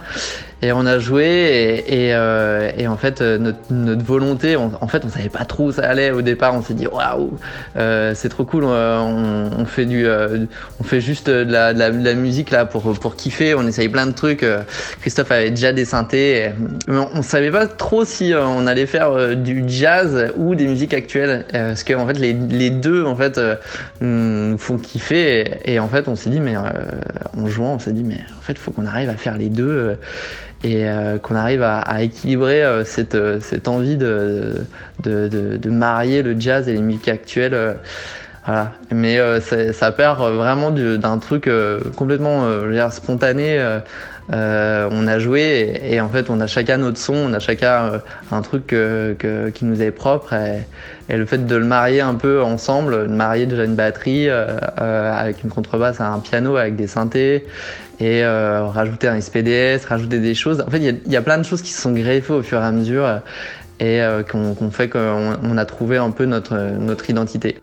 Et 0.64 0.72
on 0.72 0.86
a 0.86 0.98
joué 0.98 1.84
et, 1.86 2.14
euh, 2.14 2.70
et 2.78 2.88
en 2.88 2.96
fait 2.96 3.20
euh, 3.20 3.36
notre, 3.36 3.58
notre 3.70 4.02
volonté, 4.02 4.56
en 4.56 4.88
fait 4.88 5.04
on 5.04 5.10
savait 5.10 5.28
pas 5.28 5.44
trop 5.44 5.64
où 5.64 5.72
ça 5.72 5.82
allait 5.82 6.10
au 6.10 6.22
départ. 6.22 6.54
On 6.54 6.62
s'est 6.62 6.72
dit 6.72 6.86
waouh, 6.86 7.36
euh, 7.76 8.12
c'est 8.14 8.30
trop 8.30 8.46
cool. 8.46 8.64
On, 8.64 9.50
on, 9.58 9.64
fait 9.66 9.84
du, 9.84 10.06
euh, 10.06 10.46
on 10.80 10.84
fait 10.84 11.02
juste 11.02 11.28
de 11.28 11.52
la, 11.52 11.74
de 11.74 11.78
la, 11.78 11.90
de 11.90 12.02
la, 12.02 12.14
musique 12.14 12.50
là 12.50 12.64
pour 12.64 12.94
pour 12.98 13.14
kiffer. 13.14 13.54
On 13.54 13.66
essaye 13.66 13.90
plein 13.90 14.06
de 14.06 14.12
trucs. 14.12 14.42
Christophe 15.02 15.32
avait 15.32 15.50
déjà 15.50 15.74
des 15.74 15.84
synthés, 15.84 16.52
mais 16.88 16.96
on, 16.96 17.10
on 17.12 17.20
savait 17.20 17.50
pas 17.50 17.66
trop 17.66 18.06
si 18.06 18.32
on 18.34 18.66
allait 18.66 18.86
faire 18.86 19.36
du 19.36 19.64
jazz 19.66 20.32
ou 20.38 20.54
des 20.54 20.66
musiques 20.66 20.94
actuelles, 20.94 21.44
parce 21.52 21.84
qu'en 21.84 22.06
fait 22.06 22.18
les, 22.18 22.32
les 22.32 22.70
deux 22.70 23.04
en 23.04 23.16
fait 23.16 23.38
nous 24.00 24.56
font 24.56 24.78
kiffer. 24.78 25.40
Et, 25.66 25.74
et, 25.74 25.78
en 25.78 25.88
fait 25.88 26.08
on 26.08 26.16
s'est 26.16 26.30
dit 26.30 26.40
mais 26.40 26.56
en 26.56 27.46
jouant 27.48 27.74
on 27.74 27.78
s'est 27.78 27.92
dit 27.92 28.04
mais 28.04 28.20
en 28.38 28.40
fait 28.40 28.56
faut 28.56 28.70
qu'on 28.70 28.86
arrive 28.86 29.10
à 29.10 29.16
faire 29.16 29.36
les 29.36 29.50
deux 29.50 29.98
et 30.64 30.88
euh, 30.88 31.18
qu'on 31.18 31.34
arrive 31.34 31.62
à, 31.62 32.02
équilibrer 32.02 32.64
euh, 32.64 32.84
cette, 32.84 33.14
euh, 33.14 33.38
cette, 33.40 33.68
envie 33.68 33.98
de, 33.98 34.54
de, 35.02 35.28
de, 35.28 35.70
marier 35.70 36.22
le 36.22 36.40
jazz 36.40 36.68
et 36.68 36.72
les 36.72 36.80
musiques 36.80 37.08
actuelles. 37.08 37.76
Voilà. 38.46 38.72
Mais 38.92 39.18
ça 39.72 39.92
perd 39.92 40.20
vraiment 40.20 40.70
d'un 40.70 41.18
truc 41.18 41.48
complètement 41.96 42.46
spontané. 42.90 43.58
on 44.30 45.06
a 45.06 45.18
joué 45.18 45.80
et, 45.82 46.00
en 46.00 46.08
fait 46.08 46.30
on 46.30 46.40
a 46.40 46.46
chacun 46.46 46.78
notre 46.78 46.98
son, 46.98 47.14
on 47.14 47.32
a 47.32 47.38
chacun 47.38 48.02
un 48.30 48.42
truc 48.42 48.74
qui 49.54 49.64
nous 49.64 49.82
est 49.82 49.90
propre 49.90 50.34
et, 50.34 50.66
et, 51.08 51.16
le 51.16 51.26
fait 51.26 51.46
de 51.46 51.56
le 51.56 51.64
marier 51.64 52.00
un 52.00 52.14
peu 52.14 52.42
ensemble, 52.42 53.08
de 53.08 53.14
marier 53.14 53.46
déjà 53.46 53.64
une 53.64 53.76
batterie 53.76 54.28
avec 54.28 55.42
une 55.42 55.50
contrebasse 55.50 56.00
à 56.00 56.08
un 56.08 56.20
piano 56.20 56.56
avec 56.56 56.76
des 56.76 56.86
synthés 56.86 57.46
et 58.00 58.24
euh, 58.24 58.66
rajouter 58.66 59.08
un 59.08 59.20
SPDS, 59.20 59.86
rajouter 59.88 60.18
des 60.18 60.34
choses. 60.34 60.62
En 60.66 60.70
fait, 60.70 60.78
il 60.78 61.12
y, 61.12 61.16
a 61.16 61.22
plein 61.22 61.38
de 61.38 61.44
choses 61.44 61.62
qui 61.62 61.72
se 61.72 61.80
sont 61.80 61.92
greffées 61.92 62.32
au 62.32 62.42
fur 62.42 62.60
et 62.60 62.64
à 62.64 62.72
mesure 62.72 63.04
euh, 63.04 63.18
et 63.80 64.00
euh, 64.02 64.22
qu'on 64.22 64.70
fait 64.70 64.88
qu'on 64.88 65.58
a 65.58 65.64
trouvé 65.64 65.96
un 65.96 66.10
peu 66.10 66.24
notre, 66.24 66.56
notre 66.56 67.10
identité. 67.10 67.58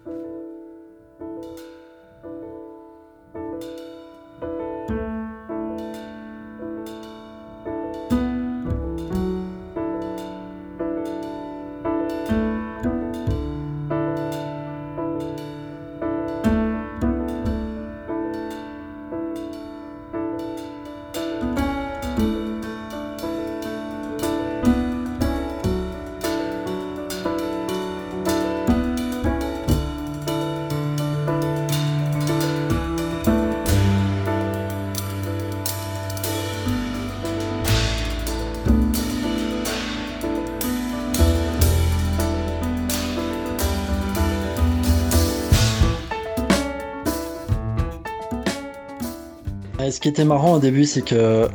Ce 49.91 49.99
qui 49.99 50.09
était 50.09 50.25
marrant 50.25 50.53
au 50.53 50.59
début, 50.59 50.85
c'est 50.85 51.01
que 51.01 51.47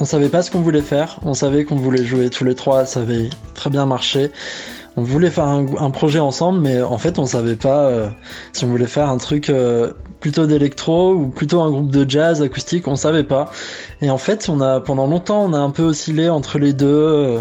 on 0.00 0.04
savait 0.04 0.28
pas 0.28 0.42
ce 0.42 0.50
qu'on 0.50 0.60
voulait 0.60 0.82
faire. 0.82 1.18
On 1.22 1.34
savait 1.34 1.64
qu'on 1.64 1.76
voulait 1.76 2.04
jouer 2.04 2.28
tous 2.30 2.44
les 2.44 2.54
trois, 2.54 2.84
ça 2.84 3.00
avait 3.00 3.30
très 3.54 3.70
bien 3.70 3.86
marché. 3.86 4.30
on 4.96 5.02
voulait 5.02 5.30
faire 5.30 5.46
un, 5.46 5.90
projet 5.90 6.18
ensemble, 6.18 6.60
mais 6.60 6.82
en 6.82 6.98
fait, 6.98 7.18
on 7.18 7.26
savait 7.26 7.56
pas 7.56 7.86
euh, 7.86 8.08
si 8.52 8.64
on 8.64 8.68
voulait 8.68 8.86
faire 8.86 9.08
un 9.08 9.18
truc 9.18 9.50
euh, 9.50 9.92
plutôt 10.20 10.46
d'électro 10.46 11.12
ou 11.14 11.28
plutôt 11.28 11.60
un 11.60 11.70
groupe 11.70 11.90
de 11.90 12.08
jazz 12.08 12.42
acoustique. 12.42 12.88
On 12.88 12.96
savait 12.96 13.24
pas. 13.24 13.50
Et 14.00 14.10
en 14.10 14.18
fait, 14.18 14.48
on 14.48 14.60
a 14.60 14.80
pendant 14.80 15.06
longtemps, 15.06 15.44
on 15.44 15.52
a 15.52 15.58
un 15.58 15.70
peu 15.70 15.82
oscillé 15.82 16.28
entre 16.28 16.58
les 16.58 16.72
deux, 16.72 16.86
euh, 16.86 17.40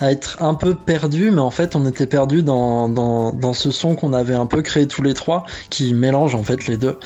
à 0.00 0.12
être 0.12 0.42
un 0.42 0.54
peu 0.54 0.74
perdu, 0.74 1.30
mais 1.30 1.40
en 1.40 1.50
fait, 1.50 1.74
on 1.74 1.86
était 1.86 2.06
perdu 2.06 2.42
dans, 2.42 2.88
dans, 2.88 3.32
dans 3.32 3.52
ce 3.52 3.70
son 3.70 3.96
qu'on 3.96 4.12
avait 4.12 4.34
un 4.34 4.46
peu 4.46 4.62
créé 4.62 4.86
tous 4.86 5.02
les 5.02 5.14
trois, 5.14 5.44
qui 5.70 5.92
mélange 5.94 6.34
en 6.34 6.42
fait 6.42 6.66
les 6.66 6.76
deux. 6.76 6.98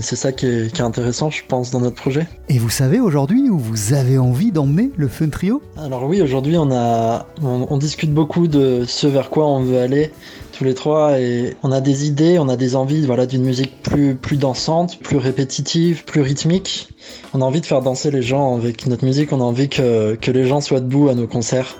C'est 0.00 0.16
ça 0.16 0.30
qui 0.30 0.46
est, 0.46 0.80
intéressant, 0.80 1.30
je 1.30 1.42
pense, 1.46 1.72
dans 1.72 1.80
notre 1.80 1.96
projet. 1.96 2.26
Et 2.48 2.58
vous 2.58 2.70
savez 2.70 3.00
aujourd'hui 3.00 3.50
où 3.50 3.58
vous 3.58 3.92
avez 3.92 4.18
envie 4.18 4.52
d'emmener 4.52 4.92
le 4.96 5.08
Fun 5.08 5.28
Trio? 5.28 5.62
Alors 5.76 6.04
oui, 6.04 6.22
aujourd'hui, 6.22 6.56
on, 6.56 6.70
a, 6.70 7.26
on, 7.42 7.76
discute 7.76 8.14
beaucoup 8.14 8.46
de 8.46 8.84
ce 8.86 9.08
vers 9.08 9.30
quoi 9.30 9.48
on 9.48 9.62
veut 9.62 9.78
aller 9.78 10.12
tous 10.52 10.62
les 10.62 10.74
trois 10.74 11.18
et 11.18 11.56
on 11.64 11.72
a 11.72 11.80
des 11.80 12.06
idées, 12.06 12.38
on 12.38 12.48
a 12.48 12.56
des 12.56 12.76
envies 12.76 13.04
voilà, 13.04 13.26
d'une 13.26 13.42
musique 13.42 13.82
plus, 13.82 14.14
plus 14.14 14.36
dansante, 14.36 14.98
plus 15.00 15.16
répétitive, 15.16 16.04
plus 16.04 16.20
rythmique. 16.20 16.88
On 17.34 17.40
a 17.40 17.44
envie 17.44 17.60
de 17.60 17.66
faire 17.66 17.82
danser 17.82 18.12
les 18.12 18.22
gens 18.22 18.56
avec 18.56 18.86
notre 18.86 19.04
musique, 19.04 19.32
on 19.32 19.40
a 19.40 19.44
envie 19.44 19.68
que, 19.68 20.14
que 20.14 20.30
les 20.30 20.46
gens 20.46 20.60
soient 20.60 20.80
debout 20.80 21.08
à 21.08 21.14
nos 21.14 21.26
concerts. 21.26 21.76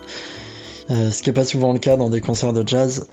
Euh, 0.91 1.11
ce 1.11 1.23
qui 1.23 1.29
n'est 1.29 1.35
pas 1.35 1.45
souvent 1.45 1.73
le 1.73 1.79
cas 1.79 1.97
dans 1.97 2.11
des 2.11 2.21
concerts 2.21 2.53
de 2.53 2.67
jazz. 2.67 3.07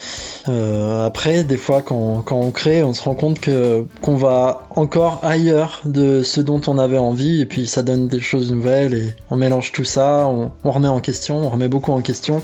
Euh, 0.48 1.06
après, 1.06 1.44
des 1.44 1.58
fois, 1.58 1.82
quand, 1.84 2.24
quand, 2.24 2.40
on 2.40 2.52
crée, 2.52 2.84
on 2.84 2.94
se 2.94 3.04
rend 3.04 3.14
compte 3.14 3.40
que 3.40 3.86
qu'on 4.02 4.16
va 4.16 4.68
encore 4.72 5.20
ailleurs 5.24 5.82
de 5.86 6.24
ce 6.24 6.42
dont 6.42 6.62
on 6.68 6.80
avait 6.80 6.98
envie, 6.98 7.42
et 7.42 7.46
puis 7.46 7.68
ça 7.68 7.84
donne 7.84 8.08
des 8.08 8.20
choses 8.20 8.52
nouvelles, 8.52 8.94
et 8.96 9.16
on 9.30 9.38
mélange 9.38 9.72
tout 9.74 9.84
ça, 9.84 10.28
on, 10.28 10.52
on 10.64 10.72
remet 10.72 10.88
en 10.88 11.00
question, 11.00 11.38
on 11.38 11.50
remet 11.50 11.68
beaucoup 11.68 11.92
en 11.92 12.02
question, 12.02 12.42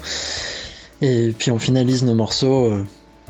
et 1.02 1.34
puis 1.38 1.50
on 1.50 1.60
finalise 1.60 2.04
nos 2.04 2.16
morceaux. 2.16 2.66
Euh, 2.66 2.86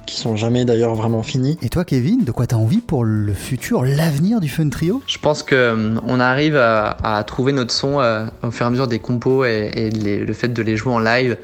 qui 0.06 0.18
sont 0.18 0.36
jamais 0.36 0.66
d'ailleurs 0.66 0.96
vraiment 0.96 1.24
finis. 1.24 1.58
Et 1.62 1.70
toi, 1.70 1.86
Kevin, 1.86 2.26
de 2.26 2.32
quoi 2.34 2.46
t'as 2.46 2.58
envie 2.58 2.82
pour 2.82 3.06
le 3.06 3.34
futur, 3.34 3.84
l'avenir 3.84 4.42
du 4.42 4.50
Fun 4.50 4.68
Trio? 4.68 5.02
Je 5.08 5.18
pense 5.18 5.44
que 5.44 5.96
on 6.06 6.20
arrive 6.20 6.58
à, 6.58 7.24
trouver 7.26 7.54
notre 7.54 7.72
son 7.72 8.04
au 8.44 8.52
fur 8.52 8.66
et 8.66 8.68
à 8.68 8.70
mesure 8.70 8.90
des 8.90 9.00
compos 9.00 9.46
et, 9.46 9.72
et 9.74 9.90
le 9.92 10.34
fait 10.34 10.50
de 10.50 10.62
les 10.62 10.76
jouer 10.76 10.92
en 10.92 11.00
live. 11.00 11.38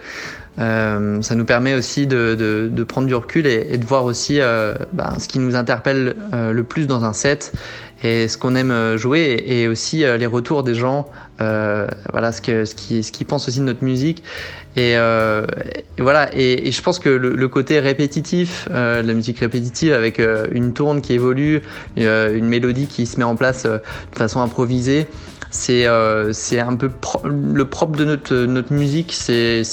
Euh, 0.60 1.22
ça 1.22 1.36
nous 1.36 1.46
permet 1.46 1.74
aussi 1.74 2.06
de, 2.06 2.36
de, 2.36 2.70
de, 2.72 2.84
prendre 2.84 3.08
du 3.08 3.16
recul 3.16 3.48
et, 3.48 3.68
et 3.72 3.78
de 3.78 3.86
voir 3.86 4.04
aussi 4.04 4.42
euh, 4.42 4.74
bah, 4.92 5.14
ce 5.18 5.28
qui 5.28 5.40
nous 5.40 5.56
interpelle 5.56 6.16
euh, 6.34 6.52
le 6.52 6.64
plus 6.64 6.86
dans 6.86 7.06
un 7.06 7.14
set 7.14 7.54
et 8.04 8.28
ce 8.28 8.38
qu'on 8.38 8.56
aime 8.56 8.72
euh, 8.72 8.98
jouer 8.98 9.42
et, 9.46 9.68
aussi 9.70 10.00
les 10.00 10.26
retours 10.26 10.64
des 10.64 10.76
gens, 10.76 11.08
voilà 11.40 12.32
ce 12.34 12.42
que 12.42 12.66
ce 12.66 12.76
qui 12.76 13.04
ce 13.04 13.12
qu'ils 13.14 13.26
pensent 13.26 13.48
aussi 13.48 13.60
de 13.60 13.64
notre 13.64 13.84
musique 13.84 14.24
et, 14.76 14.92
et 14.92 16.02
voilà 16.02 16.30
et, 16.34 16.68
et, 16.68 16.72
je 16.72 16.82
pense 16.82 17.00
que 17.00 17.10
le, 17.10 17.34
le 17.36 17.48
côté 17.48 17.80
répétitif, 17.80 18.68
la 18.72 19.02
musique 19.04 19.40
répétitive 19.40 19.94
avec 19.94 20.22
une 20.52 20.74
tourne 20.74 21.02
qui 21.02 21.14
évolue, 21.14 21.62
une 21.96 22.48
mélodie 22.48 22.88
qui 22.88 23.06
se 23.06 23.18
met 23.18 23.24
en 23.24 23.36
place 23.36 23.64
de 23.64 23.80
façon 24.12 24.42
improvisée. 24.42 25.08
C'est 25.52 25.88
euh, 25.88 26.32
c'est 26.32 26.60
un 26.60 26.76
peu 26.76 26.92
le 27.26 27.66
propre 27.66 27.98
de 27.98 28.06
notre, 28.06 28.74
musique, 28.74 29.14
c'est 29.14 29.64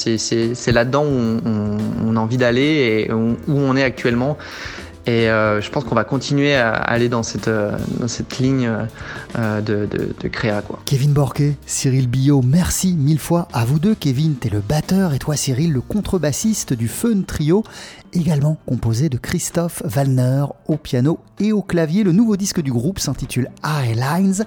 là-dedans 0.72 1.04
où 1.04 1.40
on, 1.44 2.16
a 2.16 2.20
envie 2.20 2.38
d'aller 2.38 3.06
et 3.08 3.12
où 3.12 3.36
on 3.48 3.76
est 3.76 3.82
actuellement. 3.82 4.38
Et 5.08 5.30
euh, 5.30 5.60
je 5.60 5.70
pense 5.70 5.84
qu'on 5.84 5.94
va 5.94 6.02
continuer 6.02 6.56
à 6.56 6.72
aller 6.72 7.08
dans 7.08 7.22
cette, 7.22 7.46
euh, 7.46 7.78
ligne 8.40 8.68
de, 9.36 9.60
de, 9.86 9.86
de, 10.20 10.28
créa. 10.28 10.62
Quoi. 10.62 10.80
Kevin 10.84 11.12
Borquet, 11.12 11.56
Cyril 11.64 12.08
Billot, 12.08 12.42
merci 12.42 12.94
mille 12.94 13.20
fois 13.20 13.46
à 13.52 13.64
vous 13.64 13.78
deux. 13.78 13.94
Kevin, 13.94 14.34
t'es 14.34 14.48
le 14.48 14.60
batteur 14.60 15.14
et 15.14 15.20
toi 15.20 15.36
Cyril, 15.36 15.72
le 15.72 15.80
contrebassiste 15.80 16.72
du 16.72 16.88
Fun 16.88 17.22
Trio 17.24 17.62
également 18.16 18.56
composé 18.66 19.08
de 19.08 19.18
Christophe 19.18 19.82
Wallner 19.94 20.46
au 20.68 20.76
piano 20.76 21.18
et 21.38 21.52
au 21.52 21.62
clavier. 21.62 22.02
Le 22.02 22.12
nouveau 22.12 22.36
disque 22.36 22.62
du 22.62 22.72
groupe 22.72 22.98
s'intitule 22.98 23.50
Lines 23.94 24.44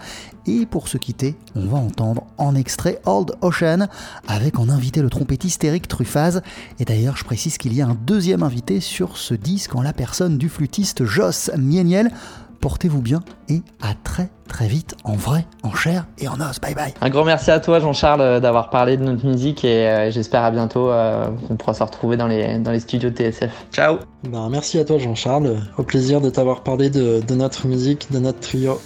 et 0.47 0.65
pour 0.65 0.87
se 0.87 0.97
quitter, 0.97 1.35
on 1.55 1.67
va 1.67 1.77
entendre 1.77 2.25
en 2.37 2.55
extrait 2.55 2.99
Old 3.05 3.33
Ocean 3.41 3.87
avec 4.27 4.57
en 4.57 4.69
invité 4.69 5.01
le 5.01 5.09
trompettiste 5.09 5.63
Eric 5.63 5.87
Truffaz. 5.87 6.41
Et 6.79 6.85
d'ailleurs, 6.85 7.17
je 7.17 7.23
précise 7.23 7.57
qu'il 7.57 7.73
y 7.73 7.81
a 7.81 7.87
un 7.87 7.97
deuxième 8.05 8.41
invité 8.41 8.79
sur 8.79 9.17
ce 9.17 9.35
disque 9.35 9.75
en 9.75 9.81
la 9.81 9.93
personne 9.93 10.37
du 10.37 10.49
flûtiste 10.49 11.05
Joss 11.05 11.51
Mieniel 11.57 12.11
portez-vous 12.59 13.01
bien 13.01 13.21
et 13.47 13.61
à 13.81 13.93
très 14.03 14.29
très 14.47 14.67
vite 14.67 14.95
en 15.03 15.13
vrai, 15.13 15.45
en 15.63 15.73
chair 15.73 16.05
et 16.17 16.27
en 16.27 16.39
os. 16.41 16.59
Bye 16.59 16.75
bye. 16.75 16.93
Un 17.01 17.09
grand 17.09 17.23
merci 17.23 17.51
à 17.51 17.59
toi 17.59 17.79
Jean-Charles 17.79 18.21
euh, 18.21 18.39
d'avoir 18.39 18.69
parlé 18.69 18.97
de 18.97 19.03
notre 19.03 19.25
musique 19.25 19.63
et 19.63 19.87
euh, 19.87 20.11
j'espère 20.11 20.43
à 20.43 20.51
bientôt 20.51 20.89
euh, 20.89 21.27
qu'on 21.47 21.55
pourra 21.55 21.73
se 21.73 21.83
retrouver 21.83 22.17
dans 22.17 22.27
les, 22.27 22.57
dans 22.59 22.71
les 22.71 22.79
studios 22.79 23.09
de 23.09 23.15
TSF. 23.15 23.51
Ciao 23.71 23.99
ben, 24.23 24.49
Merci 24.49 24.79
à 24.79 24.85
toi 24.85 24.97
Jean-Charles, 24.97 25.57
au 25.77 25.83
plaisir 25.83 26.21
de 26.21 26.29
t'avoir 26.29 26.63
parlé 26.63 26.89
de, 26.89 27.21
de 27.25 27.35
notre 27.35 27.67
musique, 27.67 28.11
de 28.11 28.19
notre 28.19 28.39
trio. 28.39 28.79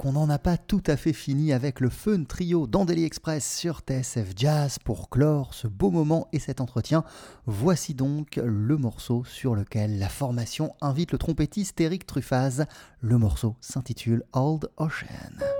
Qu'on 0.00 0.12
n'en 0.12 0.30
a 0.30 0.38
pas 0.38 0.56
tout 0.56 0.82
à 0.86 0.96
fait 0.96 1.12
fini 1.12 1.52
avec 1.52 1.78
le 1.78 1.90
Fun 1.90 2.24
Trio 2.24 2.66
d'Andeli 2.66 3.04
Express 3.04 3.58
sur 3.58 3.80
TSF 3.80 4.32
Jazz 4.34 4.78
pour 4.82 5.10
clore 5.10 5.52
ce 5.52 5.68
beau 5.68 5.90
moment 5.90 6.26
et 6.32 6.38
cet 6.38 6.62
entretien. 6.62 7.04
Voici 7.44 7.92
donc 7.92 8.40
le 8.42 8.78
morceau 8.78 9.24
sur 9.26 9.54
lequel 9.54 9.98
la 9.98 10.08
formation 10.08 10.74
invite 10.80 11.12
le 11.12 11.18
trompettiste 11.18 11.78
Eric 11.82 12.06
Truffaz. 12.06 12.64
Le 13.02 13.18
morceau 13.18 13.56
s'intitule 13.60 14.22
Old 14.32 14.70
Ocean. 14.78 15.59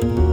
Bye. 0.00 0.27